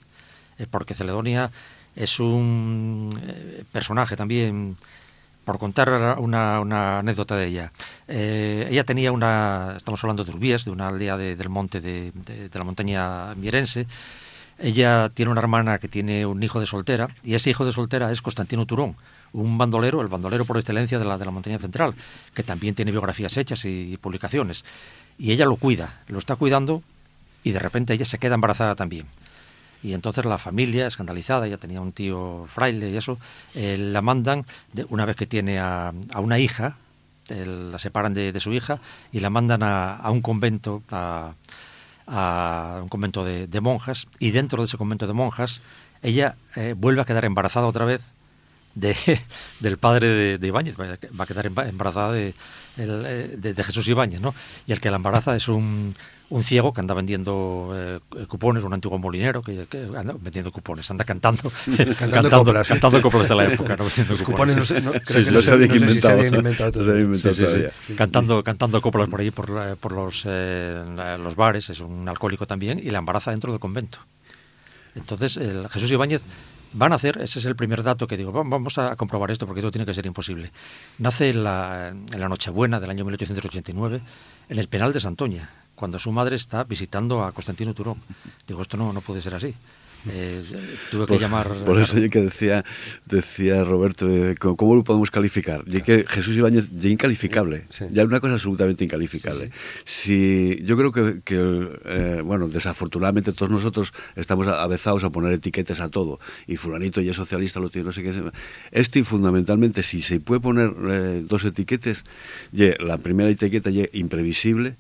porque 0.71 0.93
Celadonia 0.93 1.51
es 1.97 2.21
un 2.21 3.21
eh, 3.27 3.65
personaje 3.73 4.17
también, 4.17 4.77
por 5.45 5.59
contar 5.59 6.19
una, 6.19 6.99
anécdota 6.99 7.37
de 7.37 7.47
ella. 7.47 7.73
Eh, 8.07 8.69
ella 8.71 8.85
tenía 8.85 9.11
una, 9.13 9.75
estamos 9.77 10.03
hablando 10.05 10.25
de 10.25 10.33
Urbies, 10.33 10.65
de 10.65 10.71
una 10.71 10.89
aldea 10.89 11.17
del 11.17 11.49
monte 11.49 11.81
de, 11.81 12.13
la 12.53 12.65
montaña 12.65 13.35
mierense. 13.35 13.87
Ella 14.59 15.09
tiene 15.13 15.33
una 15.33 15.41
hermana 15.41 15.79
que 15.79 15.89
tiene 15.89 16.27
un 16.27 16.43
hijo 16.43 16.61
de 16.61 16.67
soltera 16.67 17.09
y 17.25 17.35
ese 17.35 17.51
hijo 17.51 17.65
de 17.65 17.73
soltera 17.73 18.13
es 18.13 18.21
Constantino 18.21 18.67
Turón, 18.67 18.95
un 19.33 19.57
bandolero, 19.57 20.03
el 20.03 20.09
bandolero 20.09 20.45
por 20.45 20.59
excelencia 20.59 20.99
de 20.99 21.05
la, 21.07 21.17
de 21.17 21.25
la 21.25 21.31
montaña 21.31 21.59
central, 21.59 21.95
que 22.35 22.43
también 22.43 22.75
tiene 22.75 22.91
biografías 22.91 23.37
hechas 23.39 23.65
y 23.65 23.97
publicaciones. 23.97 24.65
Y 25.19 25.33
ella 25.33 25.47
lo 25.47 25.57
cuida, 25.57 26.01
lo 26.09 26.19
está 26.19 26.37
cuidando 26.37 26.83
y 27.43 27.53
de 27.53 27.59
repente 27.59 27.95
ella 27.95 28.05
se 28.05 28.19
queda 28.19 28.35
embarazada 28.35 28.75
también. 28.75 29.07
Y 29.83 29.95
entonces 29.95 30.25
la 30.25 30.39
familia, 30.39 30.87
escandalizada, 30.87 31.47
ya 31.47 31.57
tenía 31.57 31.81
un 31.81 31.93
tío 31.93 32.45
fraile 32.47 32.91
y 32.91 32.97
eso, 32.97 33.19
eh, 33.55 33.77
la 33.79 34.03
mandan, 34.03 34.45
de, 34.73 34.87
una 34.91 35.07
vez 35.07 35.17
que 35.17 35.27
tiene 35.27 35.59
a, 35.59 35.93
una 36.17 36.39
hija, 36.39 36.77
la 37.29 37.79
separan 37.79 38.13
de, 38.13 38.39
su 38.41 38.53
hija 38.53 38.81
y 39.13 39.21
la 39.21 39.31
mandan 39.31 39.63
a, 39.63 40.11
un 40.11 40.21
convento, 40.21 40.83
a, 40.91 41.33
un 42.83 42.89
convento 42.89 43.25
de, 43.25 43.61
monjas, 43.61 44.07
y 44.19 44.33
dentro 44.33 44.63
de 44.63 44.67
ese 44.67 44.77
convento 44.77 45.07
de 45.07 45.13
monjas, 45.13 45.63
ella 46.03 46.37
eh, 46.57 46.75
vuelve 46.77 47.03
a 47.03 47.05
quedar 47.05 47.25
embarazada 47.25 47.67
otra 47.67 47.85
vez 47.85 48.03
de, 48.81 48.97
del 49.61 49.77
padre 49.79 50.39
de, 50.39 50.47
Ibáñez, 50.47 50.77
va 50.79 51.25
a 51.25 51.27
quedar 51.27 51.47
embarazada 51.47 52.13
de, 52.13 52.35
de, 52.77 53.65
Jesús 53.65 53.87
Ibáñez, 53.89 54.21
¿no? 54.21 54.35
Y 54.67 54.73
el 54.73 54.81
que 54.81 54.91
la 54.91 54.97
embaraza 54.97 55.37
es 55.37 55.49
un, 55.49 55.95
un 56.31 56.43
ciego 56.45 56.73
que 56.73 56.81
anda 56.81 56.95
vendiendo 56.95 57.73
eh, 57.75 57.99
cupones, 58.27 58.65
un 58.65 58.73
antiguo 58.73 58.99
molinero 58.99 59.43
que, 59.43 59.67
anda 59.97 60.15
vendiendo 60.19 60.51
cupones, 60.53 60.91
anda 60.91 61.05
cantando, 61.11 61.51
cantando, 61.99 62.31
coplas. 62.31 62.69
cantando 62.69 63.03
coplas 63.03 63.29
de 63.29 63.35
la 63.35 63.45
época, 63.45 63.77
no 63.77 63.85
vendiendo 63.85 64.25
cupones. 64.25 64.57
no, 64.57 64.65
sé, 64.65 64.81
no, 64.81 64.93
creo 64.93 65.25
que 65.25 65.31
no 65.31 65.43
se 65.43 65.53
habían 65.53 65.75
inventado, 65.75 66.25
inventado, 66.25 66.85
cantando, 67.97 68.45
cantando 68.45 68.81
coplas 68.81 69.09
por 69.09 69.21
ahí, 69.21 69.31
por, 69.31 69.77
por 69.77 69.93
los, 69.93 70.25
eh, 70.27 70.83
los 71.19 71.37
bares, 71.37 71.69
es 71.71 71.81
un 71.81 72.09
alcohólico 72.09 72.47
también, 72.47 72.79
y 72.79 72.91
la 72.91 72.99
embaraza 72.99 73.33
dentro 73.33 73.53
del 73.53 73.61
convento. 73.61 73.99
Entonces, 74.95 75.37
el 75.37 75.69
Jesús 75.69 75.91
Ibáñez 75.93 76.23
van 76.73 76.93
a 76.93 76.97
hacer, 76.97 77.21
ese 77.21 77.39
es 77.39 77.45
el 77.45 77.57
primer 77.57 77.83
dato 77.83 78.07
que 78.07 78.17
digo, 78.17 78.33
vamos 78.33 78.79
a 78.79 78.97
comprobar 78.97 79.31
esto 79.31 79.47
porque 79.47 79.61
esto 79.61 79.71
tiene 79.71 79.87
que 79.87 79.95
ser 79.95 80.07
imposible. 80.07 80.53
Nace 80.99 81.31
en 81.31 81.45
la, 81.45 81.89
en 81.89 82.21
la 82.21 82.29
Nochebuena 82.29 82.81
del 82.81 82.91
año 82.91 83.05
1889 83.05 84.01
en 84.49 84.59
el 84.59 84.69
penal 84.69 84.93
de 84.93 85.01
Santoña, 85.01 85.51
cuando 85.75 85.99
su 85.99 86.13
madre 86.13 86.37
está 86.37 86.65
visitando 86.65 87.25
a 87.25 87.33
Constantino 87.33 87.75
Turón. 87.75 88.01
Digo, 88.47 88.63
esto 88.63 88.77
no, 88.77 88.93
no 88.93 89.01
puede 89.01 89.23
ser 89.23 89.35
así. 89.35 89.55
Eh, 90.09 90.41
tuve 90.91 91.07
que 91.07 91.19
llamar. 91.19 91.49
Por 91.67 91.79
eso 91.79 91.99
yo 91.99 92.09
que 92.09 92.21
decía, 92.21 92.65
decía 93.07 93.65
Roberto, 93.65 94.07
¿cómo 94.39 94.75
lo 94.75 94.85
podemos 94.85 95.11
calificar? 95.11 95.63
Y 95.67 95.83
que 95.83 96.05
Jesús 96.09 96.37
Ibáñez 96.37 96.69
ya 96.73 96.89
incalificable, 96.89 97.65
ya 97.91 98.05
una 98.05 98.21
cosa 98.21 98.35
absolutamente 98.35 98.85
incalificable. 98.85 99.51
Si 99.85 100.63
yo 100.65 100.77
creo 100.77 100.93
que, 100.93 101.23
eh, 101.85 102.23
bueno, 102.25 102.49
desafortunadamente 102.49 103.33
todos 103.33 103.51
nosotros 103.51 103.93
estamos 104.17 104.49
avezados 104.49 105.05
a 105.05 105.11
poner 105.11 105.33
etiquetas 105.33 105.81
a 105.81 105.89
todo 105.89 106.21
y 106.47 106.57
fulanito 106.57 107.01
ya 107.01 107.11
es 107.11 107.17
socialista, 107.17 107.61
lo 107.61 107.71
tiene, 107.71 107.87
no 107.87 107.93
sé 107.93 108.03
qué. 108.03 108.13
Este 108.71 109.05
fundamentalmente, 109.05 109.83
si 109.83 110.03
se 110.03 110.21
puede 110.21 110.41
poner 110.41 110.73
eh, 110.89 111.23
dos 111.27 111.45
etiquetas, 111.45 112.05
la 112.53 112.99
primera 112.99 113.31
etiqueta 113.31 113.71
es 113.71 113.91
imprevisible 113.93 114.77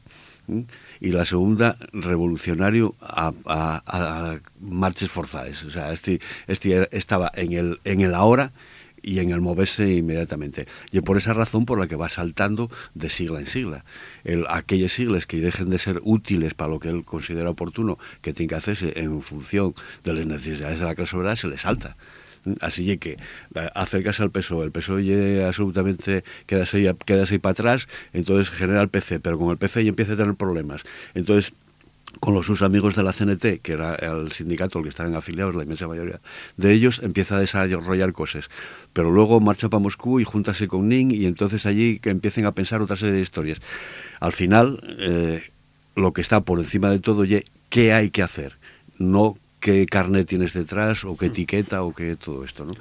y 1.00 1.10
la 1.10 1.24
segunda 1.24 1.76
revolucionario 1.92 2.94
a, 3.00 3.32
a, 3.46 4.38
marches 4.60 5.10
forzadas. 5.10 5.64
O 5.64 5.70
sea, 5.70 5.92
este, 5.92 6.20
este 6.46 6.88
estaba 6.96 7.32
en 7.34 7.52
el, 7.52 7.80
en 7.84 8.02
el 8.02 8.14
ahora 8.14 8.52
y 9.02 9.18
en 9.20 9.30
el 9.30 9.40
moverse 9.40 9.94
inmediatamente. 9.94 10.66
Y 10.92 11.00
por 11.00 11.16
esa 11.16 11.32
razón 11.32 11.64
por 11.64 11.78
la 11.78 11.86
que 11.86 11.96
va 11.96 12.08
saltando 12.08 12.70
de 12.94 13.08
sigla 13.08 13.40
en 13.40 13.46
sigla. 13.46 13.84
El, 14.24 14.46
aquellas 14.48 14.92
siglas 14.92 15.26
que 15.26 15.40
dejen 15.40 15.70
de 15.70 15.78
ser 15.78 16.00
útiles 16.04 16.54
para 16.54 16.70
lo 16.70 16.80
que 16.80 16.90
él 16.90 17.04
considera 17.04 17.50
oportuno, 17.50 17.98
que 18.20 18.32
tiene 18.32 18.50
que 18.50 18.56
hacerse 18.56 18.92
en 18.96 19.22
función 19.22 19.74
de 20.04 20.14
las 20.14 20.26
necesidades 20.26 20.80
de 20.80 20.86
la 20.86 20.94
clase 20.94 21.16
obrera, 21.16 21.36
se 21.36 21.48
le 21.48 21.56
salta. 21.56 21.96
Así 22.60 22.96
que 22.98 23.12
eh, 23.54 23.68
acercas 23.74 24.20
al 24.20 24.30
peso, 24.30 24.62
el 24.64 24.72
peso 24.72 24.98
ya 24.98 25.48
absolutamente 25.48 26.24
queda 26.46 26.64
ahí, 26.72 26.86
ahí 26.86 27.38
para 27.38 27.52
atrás, 27.52 27.88
entonces 28.12 28.50
genera 28.50 28.80
el 28.82 28.88
PC, 28.88 29.20
pero 29.20 29.38
con 29.38 29.50
el 29.50 29.58
PC 29.58 29.84
ya 29.84 29.90
empieza 29.90 30.14
a 30.14 30.16
tener 30.16 30.34
problemas. 30.34 30.82
Entonces, 31.14 31.52
con 32.18 32.34
los 32.34 32.46
sus 32.46 32.62
amigos 32.62 32.96
de 32.96 33.02
la 33.02 33.12
CNT, 33.12 33.60
que 33.62 33.72
era 33.72 33.94
el 33.94 34.32
sindicato 34.32 34.78
al 34.78 34.84
que 34.84 34.90
estaban 34.90 35.14
afiliados, 35.14 35.54
la 35.54 35.62
inmensa 35.62 35.86
mayoría 35.86 36.20
de 36.56 36.72
ellos, 36.72 37.00
empieza 37.04 37.36
a 37.36 37.40
desarrollar 37.40 38.12
cosas. 38.12 38.50
Pero 38.92 39.10
luego 39.10 39.38
marcha 39.38 39.68
para 39.68 39.80
Moscú 39.80 40.18
y 40.18 40.24
júntase 40.24 40.66
con 40.66 40.88
Ning 40.88 41.12
y 41.12 41.26
entonces 41.26 41.66
allí 41.66 42.00
que 42.00 42.10
empiecen 42.10 42.46
a 42.46 42.52
pensar 42.52 42.82
otra 42.82 42.96
serie 42.96 43.14
de 43.14 43.20
historias. 43.20 43.60
Al 44.18 44.32
final, 44.32 44.82
eh, 44.98 45.42
lo 45.94 46.12
que 46.12 46.20
está 46.20 46.40
por 46.40 46.58
encima 46.58 46.90
de 46.90 46.98
todo 46.98 47.24
es 47.24 47.44
qué 47.68 47.92
hay 47.92 48.10
que 48.10 48.22
hacer, 48.22 48.58
no 48.98 49.38
qué 49.60 49.86
carnet 49.86 50.26
tienes 50.26 50.52
detrás 50.52 51.04
o 51.04 51.16
qué 51.16 51.26
etiqueta 51.26 51.82
o 51.82 51.94
qué 51.94 52.16
todo 52.16 52.44
esto, 52.44 52.64
¿no? 52.64 52.72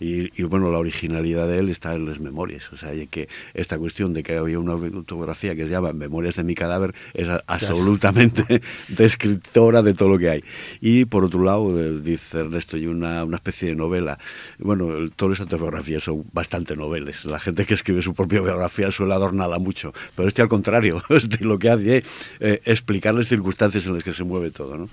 Y, 0.00 0.42
bueno, 0.42 0.72
la 0.72 0.78
originalidad 0.78 1.46
de 1.46 1.58
él 1.58 1.68
está 1.68 1.94
en 1.94 2.06
las 2.06 2.18
memorias. 2.18 2.72
O 2.72 2.76
sea, 2.76 2.90
que 3.08 3.28
esta 3.54 3.78
cuestión 3.78 4.12
de 4.12 4.24
que 4.24 4.36
había 4.36 4.58
una 4.58 4.72
autografía 4.72 5.54
que 5.54 5.64
se 5.64 5.70
llama 5.70 5.92
Memorias 5.92 6.34
de 6.34 6.42
mi 6.42 6.56
cadáver 6.56 6.92
es 7.14 7.28
absolutamente 7.46 8.62
descriptora 8.88 9.80
de 9.82 9.94
todo 9.94 10.08
lo 10.08 10.18
que 10.18 10.30
hay. 10.30 10.44
Y 10.80 11.04
por 11.04 11.24
otro 11.24 11.44
lado, 11.44 11.78
eh, 11.78 12.00
dice 12.02 12.40
Ernesto, 12.40 12.76
hay 12.76 12.88
una, 12.88 13.22
una 13.22 13.36
especie 13.36 13.68
de 13.68 13.74
novela. 13.76 14.18
Bueno, 14.58 14.88
todas 15.14 15.38
las 15.38 15.40
autobiografías 15.42 16.02
son 16.02 16.24
bastante 16.32 16.74
noveles. 16.74 17.24
La 17.24 17.38
gente 17.38 17.64
que 17.64 17.74
escribe 17.74 18.02
su 18.02 18.12
propia 18.12 18.40
biografía 18.40 18.90
suele 18.90 19.14
adornarla 19.14 19.60
mucho. 19.60 19.92
Pero 20.16 20.26
este 20.26 20.42
al 20.42 20.48
contrario, 20.48 21.02
este 21.10 21.44
lo 21.44 21.60
que 21.60 21.70
hace 21.70 21.98
es 21.98 22.04
eh, 22.40 22.62
explicar 22.64 23.14
las 23.14 23.28
circunstancias 23.28 23.86
en 23.86 23.94
las 23.94 24.02
que 24.02 24.12
se 24.12 24.24
mueve 24.24 24.50
todo. 24.50 24.76
¿no? 24.76 24.88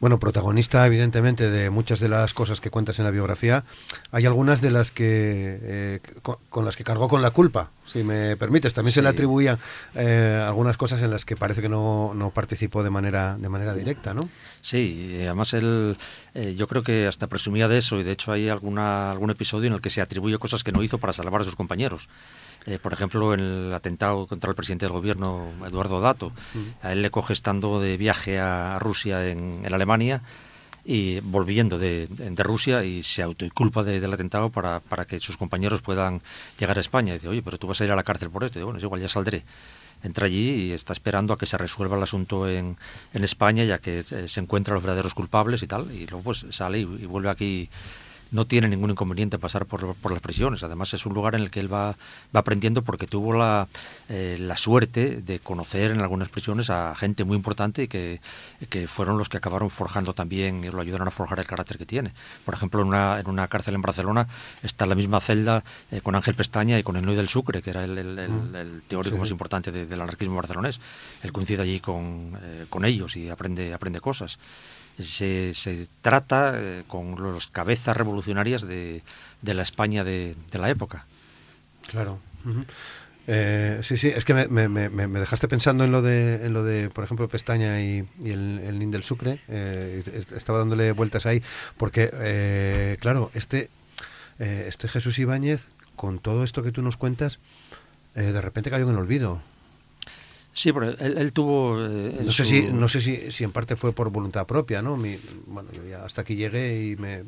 Bueno, 0.00 0.20
protagonista 0.20 0.81
evidentemente 0.86 1.50
de 1.50 1.70
muchas 1.70 2.00
de 2.00 2.08
las 2.08 2.34
cosas 2.34 2.60
que 2.60 2.70
cuentas 2.70 2.98
en 2.98 3.04
la 3.04 3.10
biografía, 3.10 3.64
hay 4.10 4.26
algunas 4.26 4.60
de 4.60 4.70
las 4.70 4.92
que 4.92 5.58
eh, 5.62 6.00
con, 6.22 6.64
las 6.64 6.76
que 6.76 6.84
cargó 6.84 7.08
con 7.08 7.22
la 7.22 7.30
culpa, 7.30 7.70
si 7.84 8.02
me 8.04 8.36
permites. 8.36 8.74
También 8.74 8.92
se 8.92 9.02
le 9.02 9.08
atribuían 9.08 9.58
eh, 9.94 10.42
algunas 10.46 10.76
cosas 10.76 11.02
en 11.02 11.10
las 11.10 11.24
que 11.24 11.36
parece 11.36 11.62
que 11.62 11.68
no, 11.68 12.12
no, 12.14 12.30
participó 12.30 12.82
de 12.82 12.90
manera 12.90 13.36
de 13.38 13.48
manera 13.48 13.74
directa, 13.74 14.14
¿no? 14.14 14.28
Sí, 14.62 15.18
además 15.22 15.54
él, 15.54 15.96
eh, 16.34 16.54
yo 16.56 16.66
creo 16.66 16.82
que 16.82 17.06
hasta 17.06 17.26
presumía 17.26 17.68
de 17.68 17.78
eso 17.78 17.98
y 17.98 18.02
de 18.02 18.12
hecho 18.12 18.32
hay 18.32 18.48
alguna 18.48 19.10
algún 19.10 19.30
episodio 19.30 19.66
en 19.66 19.74
el 19.74 19.80
que 19.80 19.90
se 19.90 20.00
atribuye 20.00 20.38
cosas 20.38 20.64
que 20.64 20.72
no 20.72 20.82
hizo 20.82 20.98
para 20.98 21.12
salvar 21.12 21.40
a 21.40 21.44
sus 21.44 21.56
compañeros. 21.56 22.08
por 22.80 22.92
ejemplo, 22.92 23.34
en 23.34 23.40
el 23.40 23.74
atentado 23.74 24.26
contra 24.26 24.50
el 24.50 24.56
presidente 24.56 24.86
del 24.86 24.92
gobierno, 24.92 25.50
Eduardo 25.66 26.00
Dato, 26.00 26.32
a 26.82 26.92
él 26.92 27.02
le 27.02 27.10
coge 27.10 27.32
estando 27.32 27.80
de 27.80 27.96
viaje 27.96 28.38
a 28.38 28.78
Rusia 28.78 29.28
en, 29.28 29.62
en 29.64 29.74
Alemania 29.74 30.22
y 30.84 31.20
volviendo 31.20 31.78
de, 31.78 32.08
de, 32.08 32.42
Rusia 32.42 32.84
y 32.84 33.02
se 33.02 33.22
autoculpa 33.22 33.82
de, 33.82 34.00
del 34.00 34.12
atentado 34.12 34.50
para, 34.50 34.80
para, 34.80 35.04
que 35.04 35.20
sus 35.20 35.36
compañeros 35.36 35.80
puedan 35.80 36.20
llegar 36.58 36.76
a 36.76 36.80
España. 36.80 37.12
Y 37.12 37.14
dice, 37.14 37.28
oye, 37.28 37.42
pero 37.42 37.58
tú 37.58 37.66
vas 37.66 37.80
a 37.80 37.84
ir 37.84 37.92
a 37.92 37.96
la 37.96 38.02
cárcel 38.02 38.30
por 38.30 38.44
esto. 38.44 38.58
Y 38.58 38.62
bueno, 38.62 38.78
es 38.78 38.84
igual, 38.84 39.00
ya 39.00 39.08
saldré. 39.08 39.44
Entra 40.02 40.26
allí 40.26 40.50
y 40.50 40.72
está 40.72 40.92
esperando 40.92 41.32
a 41.32 41.38
que 41.38 41.46
se 41.46 41.56
resuelva 41.56 41.96
el 41.96 42.02
asunto 42.02 42.48
en, 42.48 42.76
en 43.14 43.24
España, 43.24 43.64
ya 43.64 43.78
que 43.78 44.00
eh, 44.00 44.26
se 44.26 44.40
encuentran 44.40 44.74
los 44.74 44.82
verdaderos 44.82 45.14
culpables 45.14 45.62
y 45.62 45.68
tal. 45.68 45.92
Y 45.92 46.06
luego 46.06 46.24
pues 46.24 46.44
sale 46.50 46.80
y 46.80 46.84
vuelve 46.84 47.30
aquí 47.30 47.68
no 48.32 48.46
tiene 48.46 48.66
ningún 48.66 48.90
inconveniente 48.90 49.38
pasar 49.38 49.66
por, 49.66 49.94
por, 49.94 50.10
las 50.10 50.20
prisiones. 50.20 50.62
Además 50.62 50.92
es 50.94 51.06
un 51.06 51.14
lugar 51.14 51.34
en 51.34 51.42
el 51.42 51.50
que 51.50 51.60
él 51.60 51.72
va, 51.72 51.96
va 52.34 52.40
aprendiendo 52.40 52.82
porque 52.82 53.06
tuvo 53.06 53.34
la, 53.34 53.68
eh, 54.08 54.36
la, 54.40 54.56
suerte 54.56 55.20
de 55.20 55.38
conocer 55.38 55.90
en 55.90 56.00
algunas 56.00 56.28
prisiones 56.30 56.70
a 56.70 56.94
gente 56.96 57.24
muy 57.24 57.36
importante 57.36 57.84
y 57.84 57.88
que, 57.88 58.20
que, 58.70 58.88
fueron 58.88 59.18
los 59.18 59.28
que 59.28 59.36
acabaron 59.36 59.70
forjando 59.70 60.14
también 60.14 60.64
y 60.64 60.70
lo 60.70 60.80
ayudaron 60.80 61.06
a 61.08 61.10
forjar 61.10 61.38
el 61.38 61.46
carácter 61.46 61.76
que 61.76 61.86
tiene. 61.86 62.12
Por 62.44 62.54
ejemplo, 62.54 62.80
en 62.80 62.88
una, 62.88 63.20
en 63.20 63.28
una 63.28 63.46
cárcel 63.48 63.74
en 63.74 63.82
Barcelona 63.82 64.26
está 64.62 64.86
la 64.86 64.94
misma 64.94 65.20
celda 65.20 65.62
eh, 65.90 66.00
con 66.00 66.14
Ángel 66.14 66.34
Pestaña 66.34 66.78
y 66.78 66.82
con 66.82 66.96
Enoy 66.96 67.14
del 67.14 67.28
Sucre, 67.28 67.60
que 67.60 67.70
era 67.70 67.84
el, 67.84 67.98
el, 67.98 68.30
mm. 68.30 68.88
teórico 68.88 69.18
más 69.18 69.30
importante 69.30 69.70
del 69.70 70.00
anarquismo 70.00 70.36
barcelonés. 70.36 70.80
Él 71.22 71.32
coincide 71.32 71.62
allí 71.62 71.80
con, 71.80 72.38
eh, 72.42 72.66
con 72.70 72.86
ellos 72.86 73.14
y 73.16 73.28
aprende, 73.28 73.74
aprende 73.74 74.00
cosas 74.00 74.38
se, 74.98 75.54
se 75.54 75.88
trata 76.00 76.54
eh, 76.56 76.84
con 76.86 77.20
los 77.20 77.46
cabezas 77.46 77.96
revolucionarias 77.96 78.62
de, 78.62 79.02
de 79.40 79.54
la 79.54 79.62
España 79.62 80.04
de, 80.04 80.36
de, 80.50 80.58
la 80.58 80.70
época. 80.70 81.06
Claro. 81.88 82.18
Eh, 83.26 83.80
sí, 83.82 83.96
sí, 83.96 84.08
es 84.08 84.24
que 84.24 84.34
me, 84.34 84.68
me, 84.68 84.88
me, 84.88 85.20
dejaste 85.20 85.48
pensando 85.48 85.84
en 85.84 85.92
lo 85.92 86.02
de, 86.02 86.44
en 86.46 86.52
lo 86.52 86.64
de 86.64 86.90
por 86.90 87.04
ejemplo, 87.04 87.28
Pestaña 87.28 87.80
y, 87.80 88.06
y 88.22 88.30
el, 88.30 88.60
el 88.66 88.78
Nin 88.78 88.90
del 88.90 89.04
Sucre. 89.04 89.40
Eh, 89.48 90.02
estaba 90.36 90.58
dándole 90.58 90.92
vueltas 90.92 91.26
ahí, 91.26 91.42
porque, 91.76 92.98
claro, 93.00 93.30
este, 93.34 93.70
este 94.38 94.88
Jesús 94.88 95.18
Ibáñez, 95.18 95.68
con 95.96 96.18
todo 96.18 96.44
esto 96.44 96.62
que 96.62 96.72
tú 96.72 96.82
nos 96.82 96.96
cuentas, 96.96 97.38
de 98.14 98.40
repente 98.40 98.70
cayó 98.70 98.84
en 98.84 98.90
el 98.90 98.98
olvido. 98.98 99.40
Sí, 100.52 100.72
pero 100.72 100.90
él, 100.90 101.32
tuvo... 101.32 101.82
Eh, 101.84 102.20
no, 102.24 102.30
sé 102.30 102.44
si, 102.44 102.62
no 102.62 102.88
sé 102.88 103.00
si, 103.00 103.32
si, 103.32 103.42
en 103.42 103.52
parte 103.52 103.74
fue 103.74 103.92
por 103.92 104.10
voluntad 104.10 104.46
propia, 104.46 104.82
¿no? 104.82 104.96
Mi, 104.96 105.18
bueno, 105.46 105.70
yo 105.72 105.82
ya 105.84 106.04
hasta 106.04 106.20
aquí 106.20 106.36
llegué 106.36 106.90
y 106.90 106.96
me, 106.96 107.24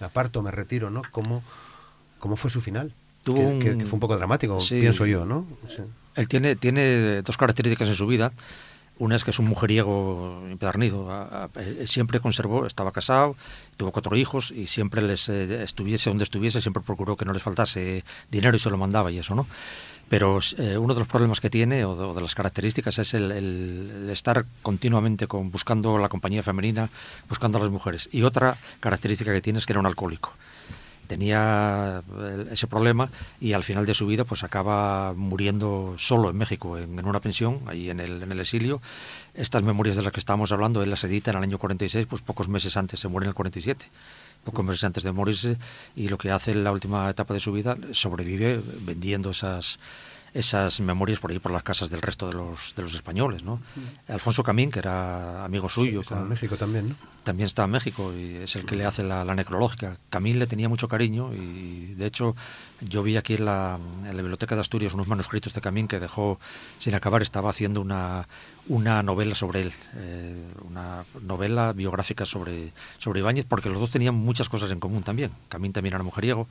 aparto, 0.00 0.42
me 0.42 0.50
retiro, 0.50 0.90
¿no? 0.90 1.02
¿Cómo, 1.12 1.44
cómo 2.18 2.36
fue 2.36 2.50
su 2.50 2.60
final? 2.60 2.92
Tuvo 3.22 3.58
que, 3.58 3.74
fue 3.84 3.94
un 3.94 4.00
poco 4.00 4.16
dramático, 4.16 4.58
pienso 4.68 5.06
yo, 5.06 5.24
¿no? 5.24 5.46
Él 6.14 6.28
tiene, 6.28 6.56
tiene 6.56 7.22
dos 7.22 7.36
características 7.36 7.88
en 7.88 7.94
su 7.94 8.06
vida. 8.06 8.32
Una 8.98 9.16
es 9.16 9.24
que 9.24 9.30
es 9.30 9.38
un 9.38 9.46
mujeriego 9.46 10.42
empedernido. 10.48 11.10
Siempre 11.84 12.20
conservó, 12.20 12.66
estaba 12.66 12.92
casado, 12.92 13.36
tuvo 13.76 13.92
cuatro 13.92 14.16
hijos 14.16 14.50
y 14.52 14.68
siempre 14.68 15.02
les 15.02 15.28
eh, 15.28 15.62
estuviese 15.62 16.08
donde 16.08 16.24
estuviese, 16.24 16.62
siempre 16.62 16.82
procuró 16.82 17.16
que 17.16 17.26
no 17.26 17.34
les 17.34 17.42
faltase 17.42 18.04
dinero 18.30 18.56
y 18.56 18.60
se 18.60 18.70
lo 18.70 18.78
mandaba 18.78 19.12
y 19.12 19.18
eso, 19.18 19.34
¿no? 19.34 19.46
Pero 20.08 20.38
eh, 20.58 20.78
uno 20.78 20.94
de 20.94 21.00
los 21.00 21.08
problemas 21.08 21.40
que 21.40 21.50
tiene, 21.50 21.84
o 21.84 22.14
de, 22.14 22.20
las 22.20 22.34
características, 22.34 22.98
es 22.98 23.14
el, 23.14 24.08
estar 24.10 24.44
continuamente 24.62 25.26
con, 25.26 25.50
buscando 25.50 25.98
la 25.98 26.08
compañía 26.08 26.42
femenina, 26.42 26.88
buscando 27.28 27.58
a 27.58 27.62
las 27.62 27.70
mujeres. 27.70 28.08
Y 28.12 28.22
otra 28.22 28.56
característica 28.80 29.32
que 29.32 29.40
tiene 29.40 29.58
es 29.58 29.66
que 29.66 29.72
era 29.72 29.80
un 29.80 29.86
alcohólico. 29.86 30.32
Tenía 31.08 32.02
eh, 32.18 32.46
ese 32.52 32.66
problema 32.66 33.08
y 33.40 33.52
al 33.52 33.62
final 33.62 33.86
de 33.86 33.94
su 33.94 34.06
vida 34.06 34.24
pues 34.24 34.42
acaba 34.42 35.12
muriendo 35.14 35.94
solo 35.98 36.30
en 36.30 36.36
México, 36.36 36.78
en, 36.78 37.04
una 37.04 37.20
pensión, 37.20 37.60
ahí 37.66 37.90
en 37.90 38.00
el, 38.00 38.22
en 38.22 38.30
el 38.30 38.40
exilio. 38.40 38.80
Estas 39.34 39.62
memorias 39.62 39.96
de 39.96 40.02
las 40.02 40.12
que 40.12 40.20
estábamos 40.20 40.52
hablando, 40.52 40.82
él 40.82 40.90
las 40.90 41.02
edita 41.04 41.30
en 41.32 41.38
el 41.38 41.44
año 41.44 41.58
46, 41.58 42.06
pues 42.06 42.22
pocos 42.22 42.48
meses 42.48 42.76
antes, 42.76 43.00
se 43.00 43.08
muere 43.08 43.26
en 43.26 43.30
el 43.30 43.34
47 43.34 43.86
pocos 44.46 44.64
meses 44.64 44.84
antes 44.84 45.02
de 45.02 45.12
morirse, 45.12 45.58
y 45.94 46.08
lo 46.08 46.16
que 46.16 46.30
hace 46.30 46.52
en 46.52 46.64
la 46.64 46.72
última 46.72 47.10
etapa 47.10 47.34
de 47.34 47.40
su 47.40 47.52
vida, 47.52 47.76
sobrevive 47.92 48.62
vendiendo 48.80 49.30
esas 49.30 49.78
esas 50.36 50.80
memorias 50.80 51.18
por 51.18 51.30
ahí 51.30 51.38
por 51.38 51.50
las 51.50 51.62
casas 51.62 51.88
del 51.88 52.02
resto 52.02 52.28
de 52.28 52.34
los, 52.34 52.74
de 52.74 52.82
los 52.82 52.94
españoles, 52.94 53.42
¿no? 53.42 53.58
Alfonso 54.06 54.42
Camín, 54.42 54.70
que 54.70 54.80
era 54.80 55.44
amigo 55.44 55.66
suyo. 55.70 56.02
Sí, 56.06 56.12
en 56.12 56.28
México 56.28 56.56
también, 56.56 56.90
¿no? 56.90 56.94
También 57.24 57.46
está 57.46 57.64
en 57.64 57.70
México 57.70 58.12
y 58.14 58.36
es 58.36 58.54
el 58.54 58.66
que 58.66 58.76
le 58.76 58.84
hace 58.84 59.02
la, 59.02 59.24
necrológica. 59.34 59.96
Camín 60.10 60.38
le 60.38 60.46
tenía 60.46 60.68
mucho 60.68 60.88
cariño 60.88 61.32
y, 61.34 61.94
de 61.94 62.06
hecho, 62.06 62.36
yo 62.80 63.02
vi 63.02 63.16
aquí 63.16 63.34
en 63.34 63.46
la, 63.46 63.78
en 64.04 64.14
la, 64.14 64.22
Biblioteca 64.22 64.54
de 64.54 64.60
Asturias 64.60 64.92
unos 64.92 65.08
manuscritos 65.08 65.54
de 65.54 65.62
Camín 65.62 65.88
que 65.88 65.98
dejó 65.98 66.38
sin 66.78 66.94
acabar. 66.94 67.22
Estaba 67.22 67.48
haciendo 67.48 67.80
una, 67.80 68.28
una 68.68 69.02
novela 69.02 69.34
sobre 69.34 69.62
él, 69.62 69.72
eh, 69.94 70.44
una 70.68 71.04
novela 71.22 71.72
biográfica 71.72 72.26
sobre, 72.26 72.72
sobre 72.98 73.20
Ibáñez, 73.20 73.46
porque 73.46 73.68
los 73.68 73.78
dos 73.78 73.90
tenían 73.90 74.14
muchas 74.14 74.48
cosas 74.48 74.70
en 74.72 74.80
común 74.80 75.02
también. 75.02 75.30
Camín 75.48 75.72
también 75.72 75.94
era 75.94 76.02
mujeriego 76.02 76.48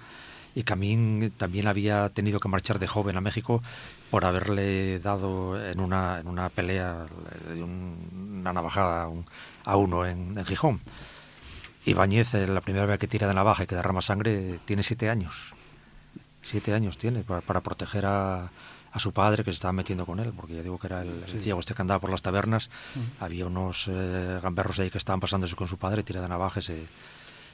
y 0.55 0.63
Camín 0.63 1.33
también 1.37 1.67
había 1.67 2.09
tenido 2.09 2.39
que 2.39 2.47
marchar 2.47 2.79
de 2.79 2.87
joven 2.87 3.17
a 3.17 3.21
México 3.21 3.61
por 4.09 4.23
haberle 4.23 4.99
dado 4.99 5.61
en 5.61 5.79
una, 5.81 6.19
en 6.21 6.27
una 6.27 6.49
pelea 6.49 7.05
de 7.53 7.61
una 7.61 8.53
navajada 8.53 9.09
a 9.65 9.75
uno 9.75 10.05
en, 10.05 10.37
en 10.37 10.45
Gijón. 10.45 10.81
Ibáñez, 11.85 12.33
eh, 12.33 12.47
la 12.47 12.61
primera 12.61 12.85
vez 12.85 12.97
que 12.97 13.07
tira 13.07 13.27
de 13.27 13.33
navaja 13.33 13.63
y 13.63 13.67
que 13.67 13.75
derrama 13.75 14.01
sangre, 14.01 14.59
tiene 14.65 14.81
siete 14.81 15.09
años. 15.09 15.53
Siete 16.41 16.73
años 16.73 16.97
tiene 16.97 17.23
para, 17.23 17.61
proteger 17.61 18.05
a, 18.05 18.49
a, 18.95 18.99
su 18.99 19.11
padre 19.11 19.43
que 19.43 19.51
se 19.51 19.55
estaba 19.55 19.73
metiendo 19.73 20.05
con 20.05 20.19
él, 20.19 20.31
porque 20.35 20.55
ya 20.55 20.63
digo 20.63 20.77
que 20.79 20.87
era 20.87 21.01
el, 21.01 21.23
ciego 21.25 21.59
este 21.59 21.73
que 21.73 21.81
andaba 21.81 21.99
por 21.99 22.09
las 22.09 22.21
tabernas. 22.21 22.69
Había 23.19 23.45
unos 23.45 23.87
eh, 23.87 24.39
gamberros 24.41 24.79
ahí 24.79 24.89
que 24.89 24.97
estaban 24.97 25.19
pasándose 25.19 25.55
con 25.55 25.67
su 25.67 25.77
padre, 25.77 26.03
tira 26.03 26.21
de 26.21 26.29
navaja 26.29 26.59
y 26.59 26.63
se, 26.63 26.87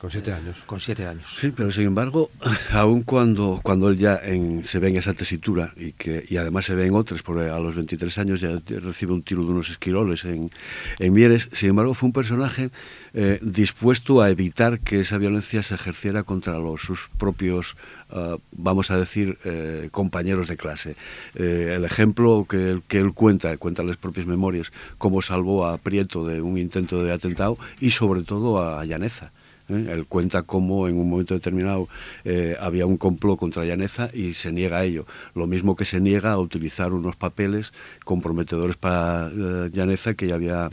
con 0.02 0.10
siete 0.10 0.34
años. 0.34 0.64
Con 0.66 0.80
siete 0.80 1.06
años. 1.06 1.28
Sí, 1.40 1.54
pero 1.56 1.72
sin 1.72 1.84
embargo, 1.84 2.32
aun 2.72 3.04
cuando, 3.04 3.60
cuando 3.62 3.88
él 3.88 4.00
ya 4.00 4.20
se 4.66 4.80
ve 4.80 4.90
en 4.90 4.98
esa 4.98 5.14
tesitura 5.14 5.74
y 5.78 5.92
que 5.92 6.26
y 6.28 6.38
además 6.38 6.66
se 6.66 6.74
ve 6.74 6.88
en 6.88 6.96
otras, 6.96 7.22
porque 7.22 7.52
a 7.52 7.60
los 7.60 7.76
23 7.76 8.18
años 8.18 8.42
ya 8.42 8.60
recibe 8.80 9.14
un 9.14 9.22
tiro 9.22 9.44
de 9.46 9.52
unos 9.52 9.70
esquiroles 9.70 10.26
en, 10.26 10.50
en 10.98 11.14
Mieres, 11.14 11.50
sin 11.54 11.70
embargo 11.70 11.94
fue 11.94 12.08
un 12.08 12.14
personaje 12.14 12.72
eh, 13.14 13.38
dispuesto 13.44 14.24
a 14.24 14.32
evitar 14.32 14.80
que 14.80 15.02
esa 15.02 15.20
violencia 15.20 15.62
se 15.62 15.76
ejerciera 15.76 16.24
contra 16.24 16.58
los, 16.58 16.82
sus 16.82 17.10
propios 17.20 17.76
Uh, 18.14 18.38
vamos 18.58 18.92
a 18.92 18.98
decir, 18.98 19.38
eh, 19.46 19.88
compañeros 19.90 20.50
de 20.50 20.58
clase. 20.58 20.98
Eh, 21.34 21.76
el 21.78 21.86
ejemplo 21.86 22.46
que 22.50 22.72
él, 22.72 22.84
que 22.86 22.98
él 22.98 23.14
cuenta, 23.14 23.56
cuenta 23.56 23.84
las 23.84 23.96
propias 23.96 24.28
memorias, 24.28 24.74
cómo 24.98 25.22
salvó 25.22 25.66
a 25.66 25.78
Prieto 25.78 26.26
de 26.26 26.42
un 26.42 26.58
intento 26.58 27.02
de 27.02 27.14
atentado 27.14 27.58
y 27.80 27.92
sobre 27.92 28.24
todo 28.24 28.62
a 28.62 28.84
Llaneza. 28.84 29.32
¿Eh? 29.76 29.92
Él 29.92 30.06
cuenta 30.06 30.44
cómo 30.44 30.88
en 30.88 30.98
un 30.98 31.10
momento 31.10 31.34
determinado 31.34 31.88
eh, 32.24 32.56
había 32.60 32.86
un 32.86 32.98
complot 32.98 33.40
contra 33.40 33.66
Llaneza 33.66 34.10
y 34.14 34.34
se 34.34 34.52
niega 34.52 34.80
a 34.80 34.84
ello. 34.84 35.06
Lo 35.36 35.48
mismo 35.48 35.76
que 35.76 35.86
se 35.86 36.00
niega 36.00 36.32
a 36.32 36.40
utilizar 36.40 36.94
unos 36.94 37.16
papeles 37.16 37.74
comprometedores 38.06 38.78
para 38.78 39.30
eh, 39.34 39.70
Llaneza 39.74 40.14
que 40.14 40.28
ya 40.28 40.36
había 40.36 40.70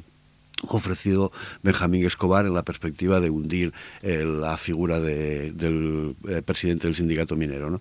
ofrecido 0.67 1.31
Benjamín 1.63 2.05
Escobar 2.05 2.47
en 2.47 2.55
la 2.55 2.63
perspectiva 2.63 3.21
de 3.21 3.31
hundir 3.31 3.73
eh, 4.03 4.25
la 4.25 4.57
figura 4.57 5.01
del 5.01 6.17
eh, 6.29 6.43
presidente 6.43 6.87
del 6.87 6.97
sindicato 6.97 7.37
minero, 7.37 7.71
¿no? 7.71 7.81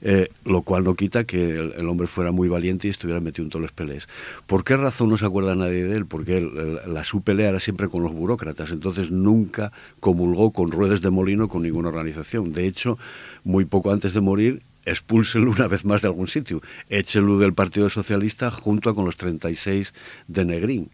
Eh, 0.00 0.28
lo 0.44 0.62
cual 0.62 0.84
no 0.84 0.94
quita 0.94 1.24
que 1.24 1.56
el, 1.56 1.88
hombre 1.88 2.06
fuera 2.06 2.32
muy 2.32 2.48
valiente 2.48 2.88
y 2.88 2.90
estuviera 2.90 3.20
metido 3.20 3.44
en 3.44 3.50
todos 3.50 3.62
los 3.62 3.72
peleas. 3.72 4.08
¿Por 4.46 4.64
qué 4.64 4.76
razón 4.76 5.10
no 5.10 5.16
se 5.16 5.26
acuerda 5.26 5.54
nadie 5.54 5.84
de 5.84 5.96
él? 5.96 6.06
Porque 6.06 6.40
la 6.86 7.04
su 7.04 7.22
pelea 7.22 7.50
era 7.50 7.60
siempre 7.60 7.88
con 7.88 8.02
los 8.02 8.12
burócratas, 8.12 8.70
entonces 8.70 9.10
nunca 9.10 9.72
comulgó 10.00 10.52
con 10.52 10.70
ruedas 10.70 11.00
de 11.00 11.10
molino 11.10 11.48
con 11.48 11.62
ninguna 11.62 11.88
organización. 11.88 12.52
De 12.52 12.66
hecho, 12.66 12.98
muy 13.44 13.64
poco 13.64 13.92
antes 13.92 14.12
de 14.12 14.20
morir, 14.20 14.62
expúlselo 14.84 15.50
una 15.50 15.68
vez 15.68 15.84
más 15.84 16.02
de 16.02 16.08
algún 16.08 16.28
sitio, 16.28 16.62
échelo 16.88 17.38
del 17.38 17.54
Partido 17.54 17.90
Socialista 17.90 18.50
junto 18.50 18.94
con 18.94 19.04
los 19.04 19.16
36 19.16 19.94
de 20.26 20.44
Negrín. 20.44 20.90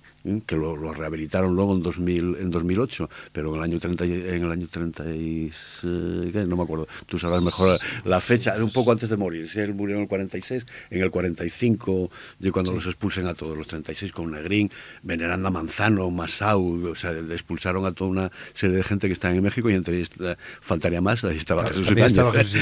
Que 0.46 0.56
lo, 0.56 0.76
rehabilitaron 0.94 1.54
luego 1.54 1.74
en 1.74 1.82
2000 1.82 2.36
en 2.40 2.50
2008 2.50 3.10
pero 3.32 3.50
en 3.50 3.58
el 3.58 3.62
año 3.62 3.78
30 3.78 4.04
en 4.04 4.44
el 4.44 4.50
año 4.50 4.68
30 4.70 5.14
y, 5.14 5.52
no 5.82 6.56
me 6.56 6.62
acuerdo. 6.62 6.88
Tú 7.06 7.18
sabrás 7.18 7.42
mejor 7.42 7.78
la 8.04 8.20
fecha 8.20 8.54
un 8.62 8.70
poco 8.70 8.92
antes 8.92 9.10
de 9.10 9.16
morir. 9.16 9.48
Si 9.48 9.60
él 9.60 9.74
murió 9.74 9.96
en 9.96 10.02
el 10.02 10.08
46 10.08 10.66
en 10.90 11.02
el 11.02 11.10
45 11.10 12.10
de 12.38 12.52
cuando 12.52 12.72
los 12.72 12.86
expulsen 12.86 13.26
a 13.26 13.34
todos. 13.34 13.56
Los 13.56 13.66
36 13.66 14.12
con 14.12 14.30
Negrín 14.30 14.70
Veneranda 15.02 15.50
Manzano 15.50 16.10
Masau 16.10 16.88
o 16.90 16.94
sea 16.94 17.12
le 17.12 17.34
expulsaron 17.34 17.84
a 17.86 17.92
toda 17.92 18.10
una 18.10 18.32
serie 18.54 18.76
de 18.76 18.84
gente 18.84 19.06
que 19.06 19.12
está 19.12 19.30
en 19.30 19.42
México 19.42 19.68
y 19.70 19.74
entre 19.74 19.96
ellos 19.96 20.10
eh, 20.20 20.36
faltaría 20.60 21.00
más 21.00 21.24
ahí 21.24 21.36
estaba 21.36 21.64
Jesús 21.64 21.86
también, 21.86 22.06
estaba 22.06 22.32
Jesús 22.32 22.60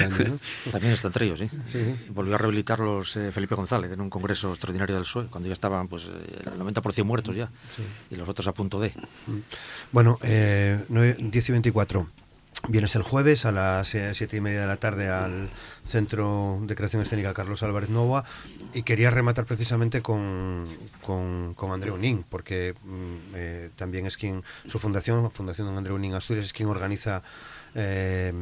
también 0.71 0.93
está 0.93 1.09
entre 1.09 1.27
ellos 1.27 1.41
sí, 1.41 1.79
volvió 2.11 2.35
a 2.35 2.39
rehabilitarlos 2.39 3.17
eh, 3.17 3.33
Felipe 3.33 3.55
González 3.55 3.93
en 3.93 4.01
un 4.01 4.11
congreso 4.11 4.51
extraordinario 4.51 4.97
del 4.97 5.05
PSOE 5.05 5.27
cuando 5.27 5.49
ya 5.49 5.53
estaban 5.53 5.89
pues 5.89 6.07
el 6.07 6.59
90% 6.59 7.05
muertos 7.05 7.37
ya 7.37 7.51
y 8.11 8.17
los 8.17 8.29
otros 8.29 8.47
a 8.47 8.53
punto 8.53 8.81
de. 8.81 8.93
Bueno, 9.91 10.19
eh, 10.23 10.79
10 10.89 11.49
y 11.49 11.53
24. 11.53 12.07
Vienes 12.69 12.95
el 12.95 13.03
jueves 13.03 13.45
a 13.45 13.51
las 13.51 13.89
siete 13.89 14.37
y 14.37 14.41
media 14.41 14.61
de 14.61 14.67
la 14.69 14.77
tarde 14.77 15.09
al 15.09 15.51
Centro 15.85 16.61
de 16.63 16.77
Creación 16.77 17.03
Escénica 17.03 17.35
Carlos 17.35 17.65
Álvarez 17.65 17.89
Nova 17.91 18.25
y 18.73 18.85
quería 18.85 19.11
rematar 19.11 19.47
precisamente 19.47 20.01
con, 20.01 20.69
con, 21.05 21.55
con 21.55 21.73
Andreu 21.73 21.97
Nin, 21.97 22.25
porque 22.29 22.75
mm, 22.85 23.35
eh, 23.35 23.71
también 23.75 24.07
es 24.07 24.17
quien, 24.17 24.45
su 24.69 24.79
fundación, 24.79 25.29
Fundación 25.33 25.77
Andreu 25.77 25.99
Nin 25.99 26.15
Asturias, 26.15 26.47
es 26.47 26.53
quien 26.53 26.69
organiza 26.69 27.25
eh, 27.75 28.33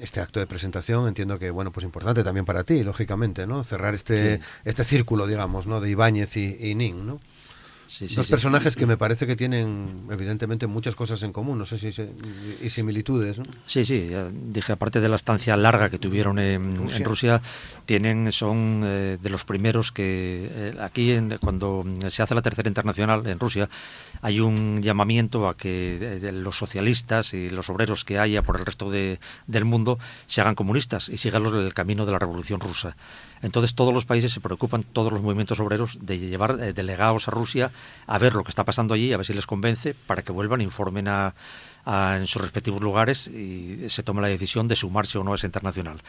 este 0.00 0.20
acto 0.20 0.40
de 0.40 0.46
presentación. 0.46 1.06
Entiendo 1.06 1.38
que, 1.38 1.50
bueno, 1.50 1.70
pues 1.70 1.84
importante 1.84 2.24
también 2.24 2.46
para 2.46 2.64
ti, 2.64 2.82
lógicamente, 2.82 3.46
¿no? 3.46 3.62
Cerrar 3.62 3.94
este, 3.94 4.40
este 4.64 4.84
círculo, 4.84 5.26
digamos, 5.26 5.66
¿no? 5.66 5.82
De 5.82 5.90
Ibáñez 5.90 6.38
y, 6.38 6.56
y 6.58 6.74
Nin, 6.74 7.06
¿no? 7.06 7.20
Dos 8.14 8.28
personajes 8.28 8.76
que 8.76 8.86
me 8.86 8.96
parece 8.96 9.26
que 9.26 9.36
tienen 9.36 10.06
evidentemente 10.10 10.66
muchas 10.66 10.94
cosas 10.94 11.22
en 11.22 11.32
común, 11.32 11.58
no 11.58 11.66
sé 11.66 11.78
si 11.78 11.88
y 12.62 12.70
similitudes. 12.70 13.38
¿no? 13.38 13.44
Sí, 13.66 13.84
sí, 13.84 14.10
dije 14.32 14.72
aparte 14.72 15.00
de 15.00 15.08
la 15.08 15.16
estancia 15.16 15.56
larga 15.56 15.88
que 15.88 15.98
tuvieron 15.98 16.38
en 16.38 17.04
Rusia, 17.04 17.40
tienen 17.86 18.32
son 18.32 18.82
eh, 18.84 19.18
de 19.20 19.30
los 19.30 19.44
primeros 19.44 19.92
que 19.92 20.50
eh, 20.50 20.74
aquí 20.80 21.12
en, 21.12 21.38
cuando 21.38 21.84
se 22.08 22.22
hace 22.22 22.34
la 22.34 22.42
tercera 22.42 22.68
internacional 22.68 23.26
en 23.26 23.38
Rusia 23.38 23.68
hay 24.22 24.40
un 24.40 24.82
llamamiento 24.82 25.48
a 25.48 25.56
que 25.56 25.98
eh, 26.00 26.32
los 26.32 26.56
socialistas 26.56 27.34
y 27.34 27.50
los 27.50 27.70
obreros 27.70 28.04
que 28.04 28.18
haya 28.18 28.42
por 28.42 28.58
el 28.58 28.66
resto 28.66 28.90
de, 28.90 29.18
del 29.46 29.64
mundo 29.64 29.98
se 30.26 30.40
hagan 30.40 30.54
comunistas 30.54 31.08
y 31.08 31.18
sigan 31.18 31.46
el 31.46 31.74
camino 31.74 32.06
de 32.06 32.12
la 32.12 32.18
revolución 32.18 32.60
rusa. 32.60 32.96
Entonces 33.42 33.74
todos 33.74 33.92
los 33.92 34.04
países 34.04 34.32
se 34.32 34.40
preocupan, 34.40 34.82
todos 34.82 35.12
los 35.12 35.22
movimientos 35.22 35.60
obreros, 35.60 35.98
de 36.00 36.18
llevar 36.18 36.56
delegados 36.56 37.28
a 37.28 37.30
Rusia 37.30 37.70
a 38.06 38.18
ver 38.18 38.34
lo 38.34 38.44
que 38.44 38.50
está 38.50 38.64
pasando 38.64 38.94
allí, 38.94 39.12
a 39.12 39.16
ver 39.16 39.26
si 39.26 39.34
les 39.34 39.46
convence, 39.46 39.94
para 39.94 40.22
que 40.22 40.32
vuelvan, 40.32 40.60
informen 40.60 41.08
a, 41.08 41.34
en 41.86 42.26
sus 42.26 42.42
respectivos 42.42 42.82
lugares 42.82 43.28
y 43.28 43.88
se 43.88 44.02
tome 44.02 44.20
la 44.20 44.28
decisión 44.28 44.68
de 44.68 44.76
sumarse 44.76 45.18
o 45.18 45.24
no 45.24 45.32
a 45.32 45.36
esa 45.36 45.46
internacional. 45.46 46.00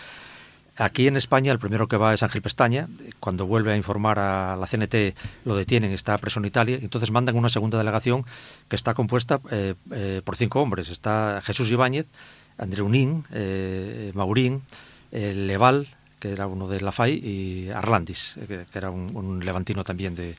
Aquí 0.79 1.07
en 1.07 1.17
España 1.17 1.51
el 1.51 1.57
primero 1.57 1.87
que 1.87 1.97
va 1.97 2.13
es 2.13 2.21
Ángel 2.21 2.43
Pestaña, 2.43 2.87
cuando 3.19 3.47
vuelve 3.47 3.73
a 3.73 3.77
informar 3.77 4.19
a 4.19 4.55
la 4.55 4.67
CNT 4.67 5.15
lo 5.43 5.55
detienen, 5.55 5.91
está 5.91 6.15
preso 6.19 6.39
en 6.39 6.45
Italia, 6.45 6.77
entonces 6.79 7.09
mandan 7.09 7.35
una 7.35 7.49
segunda 7.49 7.79
delegación 7.79 8.25
que 8.67 8.75
está 8.75 8.93
compuesta 8.93 9.39
eh, 9.49 9.73
eh, 9.91 10.21
por 10.23 10.35
cinco 10.35 10.61
hombres, 10.61 10.89
está 10.89 11.41
Jesús 11.43 11.71
Ibáñez, 11.71 12.05
Andreu 12.59 12.89
Nin, 12.89 13.23
eh, 13.31 14.11
Maurín, 14.13 14.61
Leval, 15.11 15.87
que 16.19 16.31
era 16.31 16.47
uno 16.47 16.67
de 16.67 16.81
la 16.81 16.91
FAI, 16.91 17.13
y 17.13 17.69
Arlandis, 17.69 18.35
que, 18.47 18.65
era 18.73 18.89
un 18.91 19.41
levantino 19.43 19.83
también 19.83 20.15
de, 20.15 20.35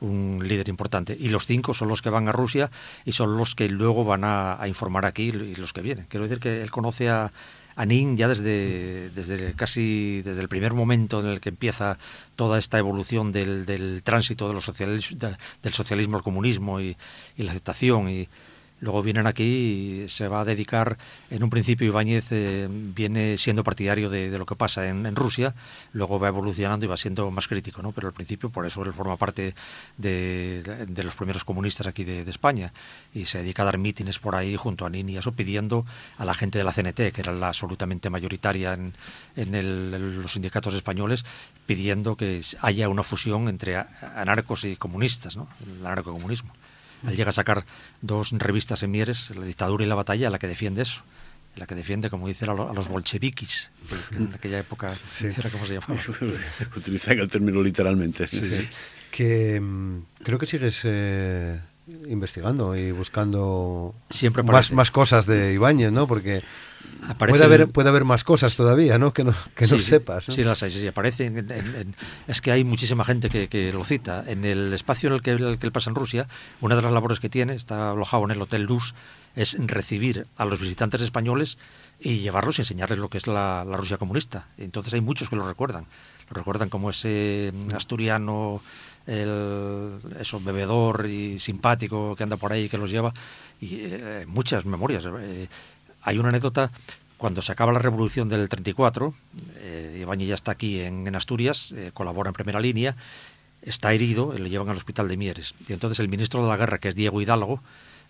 un 0.00 0.40
líder 0.46 0.68
importante. 0.68 1.16
Y 1.18 1.28
los 1.28 1.46
cinco 1.46 1.74
son 1.74 1.88
los 1.88 2.02
que 2.02 2.10
van 2.10 2.28
a 2.28 2.32
Rusia 2.32 2.70
y 3.04 3.12
son 3.12 3.36
los 3.36 3.54
que 3.54 3.68
luego 3.68 4.04
van 4.04 4.22
a, 4.24 4.58
informar 4.66 5.06
aquí 5.06 5.28
y 5.28 5.54
los 5.56 5.72
que 5.72 5.82
vienen. 5.82 6.06
Quiero 6.08 6.24
decir 6.24 6.40
que 6.40 6.62
él 6.62 6.70
conoce 6.70 7.08
a, 7.08 7.32
a 7.76 7.86
Nin 7.86 8.16
ya 8.16 8.28
desde, 8.28 9.10
desde 9.10 9.54
casi 9.54 10.22
desde 10.22 10.42
el 10.42 10.48
primer 10.48 10.74
momento 10.74 11.20
en 11.20 11.26
el 11.26 11.40
que 11.40 11.50
empieza 11.50 11.98
toda 12.34 12.58
esta 12.58 12.78
evolución 12.78 13.32
del, 13.32 13.66
del 13.66 14.02
tránsito 14.02 14.48
de 14.48 14.54
los 14.54 14.72
del 14.76 15.72
socialismo 15.72 16.16
al 16.16 16.22
comunismo 16.22 16.80
y, 16.80 16.96
la 17.36 17.50
aceptación 17.50 18.08
Luego 18.80 19.02
vienen 19.02 19.26
aquí 19.26 20.04
y 20.04 20.08
se 20.08 20.28
va 20.28 20.40
a 20.40 20.44
dedicar, 20.44 20.98
en 21.30 21.42
un 21.42 21.48
principio 21.48 21.86
Ibáñez 21.86 22.26
eh, 22.30 22.68
viene 22.70 23.38
siendo 23.38 23.64
partidario 23.64 24.10
de, 24.10 24.36
lo 24.36 24.44
que 24.44 24.54
pasa 24.54 24.86
en, 24.86 25.16
Rusia, 25.16 25.54
luego 25.92 26.20
va 26.20 26.28
evolucionando 26.28 26.84
y 26.84 26.88
va 26.88 26.98
siendo 26.98 27.30
más 27.30 27.48
crítico, 27.48 27.80
¿no? 27.80 27.92
Pero 27.92 28.08
al 28.08 28.12
principio 28.12 28.50
por 28.50 28.66
eso 28.66 28.82
él 28.82 28.92
forma 28.92 29.16
parte 29.16 29.54
de, 29.96 30.86
los 31.02 31.14
primeros 31.14 31.44
comunistas 31.44 31.86
aquí 31.86 32.04
de, 32.04 32.26
España 32.26 32.72
y 33.14 33.24
se 33.24 33.38
dedica 33.38 33.62
a 33.62 33.66
dar 33.66 33.78
mítines 33.78 34.18
por 34.18 34.34
ahí 34.34 34.56
junto 34.56 34.84
a 34.84 34.90
Nini 34.90 35.14
y 35.14 35.16
eso 35.16 35.32
pidiendo 35.32 35.86
a 36.18 36.24
la 36.24 36.34
gente 36.34 36.58
de 36.58 36.64
la 36.64 36.72
CNT, 36.72 37.12
que 37.12 37.20
era 37.20 37.32
la 37.32 37.48
absolutamente 37.48 38.10
mayoritaria 38.10 38.74
en, 38.74 38.92
en 39.36 40.22
los 40.22 40.32
sindicatos 40.32 40.74
españoles, 40.74 41.24
pidiendo 41.64 42.16
que 42.16 42.42
haya 42.60 42.88
una 42.88 43.02
fusión 43.02 43.48
entre 43.48 43.76
anarcos 43.76 44.64
y 44.64 44.76
comunistas, 44.76 45.36
¿no? 45.36 45.48
El 45.64 45.86
anarcocomunismo. 45.86 46.52
Él 47.06 47.16
llega 47.16 47.30
a 47.30 47.32
sacar 47.32 47.64
dos 48.00 48.30
revistas 48.32 48.82
en 48.82 48.90
Mieres, 48.90 49.30
La 49.36 49.44
dictadura 49.44 49.84
y 49.84 49.88
la 49.88 49.94
batalla, 49.94 50.30
la 50.30 50.38
que 50.38 50.46
defiende 50.46 50.82
eso. 50.82 51.02
la 51.56 51.66
que 51.66 51.74
defiende, 51.74 52.10
como 52.10 52.28
dice, 52.28 52.44
a, 52.44 52.48
los 52.52 52.88
bolcheviquis, 52.88 53.70
que 54.10 54.16
en 54.16 54.34
aquella 54.34 54.58
época 54.58 54.94
era 55.20 55.48
como 55.50 55.64
se 55.66 55.74
llamaba. 55.74 55.98
Utilizan 56.76 57.18
el 57.18 57.28
término 57.30 57.62
literalmente. 57.62 58.28
Sí, 58.28 58.68
Que 59.10 59.58
mm, 59.60 60.00
creo 60.22 60.38
que 60.38 60.46
sigues 60.46 60.80
eh, 60.84 61.58
investigando 62.08 62.76
y 62.76 62.92
buscando 62.92 63.94
Siempre 64.10 64.42
más, 64.42 64.72
más 64.72 64.90
cosas 64.90 65.26
de 65.26 65.52
Ibáñez, 65.52 65.92
¿no? 65.92 66.06
Porque 66.06 66.42
puede 67.18 67.44
haber, 67.44 67.68
puede 67.68 67.88
haber 67.88 68.04
más 68.04 68.24
cosas 68.24 68.56
todavía, 68.56 68.98
¿no? 68.98 69.12
Que 69.12 69.24
no, 69.24 69.34
que 69.54 69.66
no 69.66 69.78
sepas. 69.78 70.24
Sí, 70.24 70.42
las 70.42 70.62
hay, 70.62 70.70
sí, 70.70 70.86
aparecen. 70.86 71.94
es 72.26 72.40
que 72.40 72.50
hay 72.50 72.64
muchísima 72.64 73.04
gente 73.04 73.28
que, 73.28 73.72
lo 73.72 73.84
cita. 73.84 74.24
En 74.26 74.44
el 74.44 74.72
espacio 74.72 75.08
en 75.08 75.14
el 75.14 75.22
que, 75.22 75.32
el 75.32 75.58
que 75.58 75.66
él 75.66 75.72
pasa 75.72 75.90
en 75.90 75.96
Rusia, 75.96 76.26
una 76.60 76.76
de 76.76 76.82
las 76.82 76.92
labores 76.92 77.20
que 77.20 77.28
tiene, 77.28 77.54
está 77.54 77.92
alojado 77.92 78.24
en 78.24 78.32
el 78.32 78.42
Hotel 78.42 78.62
Luz, 78.62 78.94
es 79.34 79.56
recibir 79.58 80.26
a 80.36 80.44
los 80.44 80.60
visitantes 80.60 81.00
españoles 81.02 81.58
y 82.00 82.18
llevarlos 82.18 82.58
y 82.58 82.62
enseñarles 82.62 82.98
lo 82.98 83.08
que 83.08 83.18
es 83.18 83.26
la, 83.26 83.64
Rusia 83.64 83.98
comunista. 83.98 84.48
Entonces 84.58 84.94
hay 84.94 85.00
muchos 85.00 85.28
que 85.28 85.36
lo 85.36 85.46
recuerdan. 85.46 85.86
Lo 86.28 86.34
recuerdan 86.34 86.68
como 86.68 86.90
ese 86.90 87.52
asturiano, 87.74 88.60
el, 89.06 89.98
eso, 90.18 90.40
bebedor 90.40 91.06
y 91.06 91.38
simpático 91.38 92.16
que 92.16 92.22
anda 92.22 92.36
por 92.36 92.52
ahí 92.52 92.68
que 92.68 92.78
los 92.78 92.90
lleva. 92.90 93.12
Y 93.60 93.80
eh, 93.82 94.24
muchas 94.26 94.66
memorias. 94.66 95.04
Eh, 95.06 95.48
hay 96.02 96.18
una 96.18 96.28
anécdota 96.28 96.70
cuando 97.16 97.40
se 97.40 97.52
acaba 97.52 97.72
la 97.72 97.78
revolución 97.78 98.28
del 98.28 98.48
34, 98.48 99.14
eh, 99.56 99.98
Ibañez 100.00 100.28
ya 100.28 100.34
está 100.34 100.52
aquí 100.52 100.80
en, 100.80 101.14
Asturias, 101.16 101.72
eh, 101.72 101.90
colabora 101.94 102.28
en 102.28 102.34
primera 102.34 102.60
línea, 102.60 102.96
está 103.62 103.92
herido, 103.92 104.34
le 104.36 104.50
llevan 104.50 104.68
al 104.68 104.76
hospital 104.76 105.08
de 105.08 105.16
Mieres. 105.16 105.54
Y 105.66 105.72
entonces 105.72 105.98
el 106.00 106.08
ministro 106.08 106.42
de 106.42 106.48
la 106.48 106.56
guerra, 106.56 106.78
que 106.78 106.90
es 106.90 106.94
Diego 106.94 107.22
Hidalgo, 107.22 107.62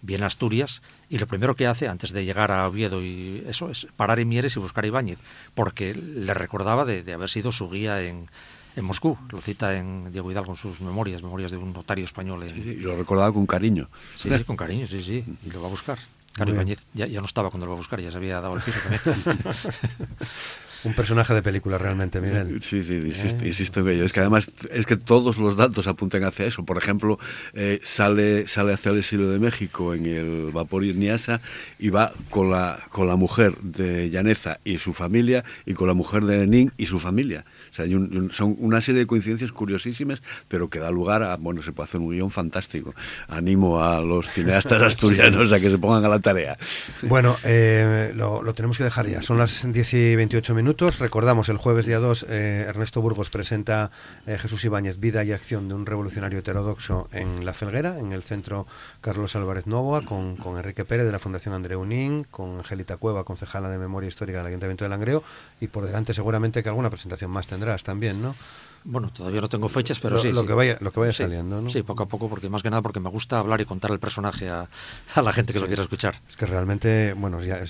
viene 0.03 0.25
a 0.25 0.27
Asturias 0.27 0.83
y 1.09 1.19
lo 1.19 1.27
primero 1.27 1.55
que 1.55 1.67
hace 1.67 1.89
antes 1.89 2.13
de 2.13 2.25
llegar 2.25 2.53
a 2.53 2.67
Oviedo 2.69 3.03
y 3.03 3.45
eso 3.47 3.71
es 3.71 3.87
parar 3.97 4.19
en 4.19 4.29
Mieres 4.29 4.57
y 4.57 4.61
buscar 4.61 4.85
a 4.85 4.89
Ibáñez, 4.89 5.19
porque 5.55 5.95
le 5.95 6.35
recordaba 6.35 6.85
de, 6.85 7.11
haber 7.13 7.31
sido 7.31 7.53
su 7.53 7.71
guía 7.71 8.03
en, 8.03 8.27
Moscú. 8.85 9.17
Lo 9.31 9.41
cita 9.41 9.77
en 9.77 10.13
Diego 10.13 10.31
Hidalgo 10.31 10.53
en 10.53 10.57
sus 10.57 10.81
memorias, 10.81 11.23
memorias 11.23 11.51
de 11.51 11.57
un 11.57 11.73
notario 11.73 12.05
español. 12.05 12.45
y 12.47 12.77
lo 12.77 12.97
recordaba 12.97 13.33
con 13.33 13.47
cariño. 13.47 13.87
Sí, 14.15 14.31
sí, 14.37 14.45
con 14.45 14.57
cariño, 14.57 14.87
sí, 14.87 15.03
sí, 15.03 15.25
y 15.45 15.51
lo 15.51 15.61
va 15.61 15.69
a 15.69 15.71
buscar. 15.71 15.99
Claro, 16.33 16.53
Ibáñez 16.53 16.85
ya, 16.93 17.07
no 17.07 17.25
estaba 17.25 17.49
cuando 17.51 17.65
lo 17.65 17.73
iba 17.73 17.77
a 17.77 17.79
buscar, 17.79 18.01
ya 18.01 18.11
se 18.11 18.19
había 18.19 18.41
dado 18.43 18.57
el 18.57 18.63
tiro 18.63 18.77
también. 18.83 19.01
Un 20.87 20.95
personaje 20.95 21.35
de 21.35 21.43
película 21.43 21.79
realmente, 21.79 22.21
Miguel. 22.21 22.63
Sí, 22.63 22.83
sí, 22.83 22.95
insisto, 22.95 23.81
en 23.81 23.89
ello. 23.89 24.05
Es 24.05 24.13
que 24.13 24.21
además 24.21 24.51
es 24.71 24.87
que 24.87 24.97
todos 24.97 25.37
los 25.39 25.57
datos 25.57 25.87
apuntan 25.87 26.25
hacia 26.25 26.47
eso. 26.47 26.65
Por 26.65 26.79
ejemplo, 26.79 27.19
eh, 27.55 27.81
sale, 27.83 28.49
sale 28.49 28.73
hacia 28.73 28.93
el 28.93 28.99
exilio 28.99 29.29
de 29.31 29.39
México 29.39 29.95
en 29.95 30.07
el 30.07 30.51
vapor 30.53 30.83
Niasa 30.83 31.41
y 31.79 31.91
va 31.91 32.13
con 32.31 32.51
la, 32.51 32.79
con 32.91 33.09
la 33.09 33.17
mujer 33.17 33.57
de 33.59 34.11
Llaneza 34.11 34.61
y 34.65 34.79
su 34.79 34.93
familia 34.93 35.45
y 35.65 35.75
con 35.75 35.89
la 35.89 35.95
mujer 35.95 36.25
de 36.25 36.47
Nin 36.47 36.73
y 36.77 36.87
su 36.87 37.01
familia 37.01 37.45
son 38.33 38.57
una 38.59 38.81
serie 38.81 39.01
de 39.01 39.07
coincidencias 39.07 39.53
curiosísimas, 39.53 40.23
pero 40.49 40.69
que 40.69 40.79
da 40.79 40.91
lugar 40.91 41.23
a, 41.23 41.37
bueno, 41.37 41.63
se 41.63 41.73
puede 41.73 41.89
hacer 41.89 42.01
un 42.01 42.11
guion 42.11 42.31
fantástico. 42.31 42.95
Animo 43.29 43.83
a 43.83 44.01
los 44.01 44.29
cineastas 44.29 44.83
asturianos 44.83 45.53
a 45.53 45.61
que 45.61 45.71
se 45.71 45.79
pongan 45.79 46.05
a 46.05 46.09
la 46.09 46.21
tarea. 46.21 46.57
Bueno, 47.03 47.37
eh, 47.45 48.13
lo, 48.15 48.43
tenemos 48.55 48.79
que 48.79 48.85
dejar 48.85 49.09
ya. 49.09 49.23
Son 49.23 49.39
las 49.39 49.71
10 49.71 49.95
y 49.95 50.17
28 50.17 50.55
minutos. 50.55 50.76
Recordamos, 50.79 51.49
el 51.49 51.57
jueves 51.57 51.87
día 51.87 51.99
2, 51.99 52.27
eh, 52.29 52.67
Ernesto 52.69 53.01
Burgos 53.01 53.31
presenta 53.31 53.91
eh, 54.27 54.37
Jesús 54.37 54.63
Ibáñez, 54.67 55.01
Vida 55.01 55.25
y 55.25 55.33
Acción 55.33 55.69
de 55.69 55.75
un 55.75 55.87
revolucionario 55.87 56.41
heterodoxo 56.41 57.09
en 57.13 57.47
La 57.47 57.55
Felguera, 57.55 57.99
en 57.99 58.13
el 58.13 58.23
centro 58.23 58.67
Carlos 59.01 59.35
Álvarez 59.37 59.67
Novoa, 59.67 60.03
con, 60.03 60.37
Enrique 60.45 60.85
Pérez 60.85 61.07
de 61.07 61.13
la 61.13 61.19
Fundación 61.19 61.55
Andreu 61.55 61.87
Nin, 61.87 62.25
con 62.25 62.59
Angelita 62.59 62.99
Cueva, 62.99 63.25
concejala 63.25 63.71
de 63.71 63.79
Memoria 63.79 64.09
Histórica 64.09 64.39
del 64.39 64.49
Ayuntamiento 64.49 64.85
de 64.85 64.91
Langreo, 64.91 65.23
y 65.63 65.69
por 65.69 65.87
delante 65.87 66.13
seguramente 66.13 66.63
que 66.63 66.69
alguna 66.69 66.91
presentación 66.91 67.31
más 67.31 67.47
tendrá 67.47 67.79
también, 67.79 68.21
¿no? 68.21 68.35
Bueno, 68.89 69.11
todavía 69.13 69.41
no 69.41 69.49
tengo 69.49 69.69
fechas, 69.69 69.99
pero 69.99 70.17
sí. 70.17 70.33
Lo 70.33 70.47
que 70.47 70.53
vaya, 70.53 70.79
lo 70.81 70.93
que 70.93 71.01
vaya 71.01 71.13
saliendo, 71.13 71.61
¿no? 71.61 71.71
Sí, 71.71 71.83
poco 71.83 72.05
a 72.05 72.07
poco, 72.07 72.29
porque 72.29 72.49
más 72.49 72.63
que 72.63 72.71
nada 72.71 72.83
porque 72.83 73.01
me 73.01 73.09
gusta 73.09 73.41
hablar 73.41 73.61
y 73.61 73.65
contar 73.65 73.91
el 73.91 73.99
personaje 73.99 74.49
a, 74.49 74.69
la 75.17 75.33
gente 75.33 75.53
que 75.53 75.59
lo 75.59 75.67
quiera 75.67 75.83
escuchar. 75.83 76.21
Es 76.29 76.37
que 76.37 76.47
realmente, 76.47 77.13
bueno, 77.15 77.43
ya 77.43 77.65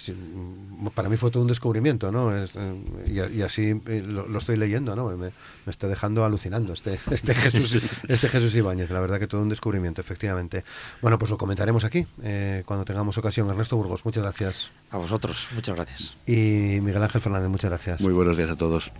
para 0.94 1.08
mí 1.08 1.16
fue 1.16 1.30
todo 1.30 1.42
un 1.42 1.48
descubrimiento, 1.48 2.12
¿no? 2.12 2.36
Es, 2.36 2.54
eh, 2.56 3.30
y, 3.32 3.40
así 3.40 3.80
eh, 3.86 4.04
lo, 4.06 4.36
estoy 4.36 4.58
leyendo, 4.58 4.94
¿no? 4.94 5.06
Me, 5.08 5.16
me 5.16 5.32
está 5.66 5.88
dejando 5.88 6.22
alucinando 6.22 6.74
este, 6.74 7.00
este, 7.10 7.34
Jesús, 7.34 7.82
este 8.08 8.28
Jesús 8.28 8.54
Ibáñez, 8.54 8.90
la 8.90 9.00
verdad 9.00 9.18
que 9.18 9.26
todo 9.26 9.40
un 9.40 9.48
descubrimiento, 9.48 10.02
efectivamente. 10.02 10.64
Bueno, 11.00 11.18
pues 11.18 11.30
lo 11.30 11.38
comentaremos 11.38 11.84
aquí 11.84 12.06
eh, 12.22 12.62
cuando 12.66 12.84
tengamos 12.84 13.16
ocasión. 13.16 13.48
Ernesto 13.48 13.76
Burgos, 13.76 14.04
muchas 14.04 14.22
gracias. 14.22 14.70
A 14.90 14.98
vosotros, 14.98 15.48
muchas 15.54 15.74
gracias. 15.76 16.14
Y 16.26 16.78
Miguel 16.82 17.02
Ángel 17.02 17.22
Fernández, 17.22 17.48
muchas 17.48 17.70
gracias. 17.70 18.00
Muy 18.02 18.12
buenos 18.12 18.36
días 18.36 18.50
a 18.50 18.56
todos. 18.56 18.92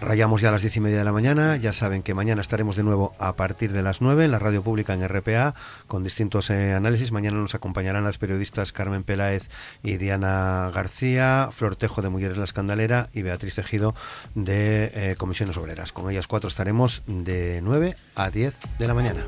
Rayamos 0.00 0.40
ya 0.40 0.48
a 0.48 0.52
las 0.52 0.62
diez 0.62 0.74
y 0.76 0.80
media 0.80 0.98
de 0.98 1.04
la 1.04 1.12
mañana. 1.12 1.57
Ya 1.60 1.72
saben 1.72 2.02
que 2.02 2.14
mañana 2.14 2.40
estaremos 2.40 2.76
de 2.76 2.84
nuevo 2.84 3.14
a 3.18 3.34
partir 3.34 3.72
de 3.72 3.82
las 3.82 4.00
nueve 4.00 4.24
en 4.24 4.30
la 4.30 4.38
radio 4.38 4.62
pública 4.62 4.94
en 4.94 5.06
RPA 5.06 5.54
con 5.86 6.04
distintos 6.04 6.50
eh, 6.50 6.74
análisis. 6.74 7.10
Mañana 7.10 7.38
nos 7.38 7.54
acompañarán 7.54 8.04
las 8.04 8.18
periodistas 8.18 8.72
Carmen 8.72 9.02
Peláez 9.02 9.48
y 9.82 9.96
Diana 9.96 10.70
García, 10.72 11.48
Flor 11.52 11.76
Tejo 11.76 12.00
de 12.00 12.10
Mujeres 12.10 12.36
La 12.36 12.44
Escandalera 12.44 13.08
y 13.12 13.22
Beatriz 13.22 13.56
Tejido 13.56 13.94
de 14.34 14.92
eh, 14.94 15.14
Comisiones 15.16 15.56
Obreras. 15.56 15.92
Con 15.92 16.10
ellas 16.10 16.28
cuatro 16.28 16.48
estaremos 16.48 17.02
de 17.06 17.60
9 17.62 17.96
a 18.14 18.30
10 18.30 18.56
de 18.78 18.86
la 18.86 18.94
mañana. 18.94 19.26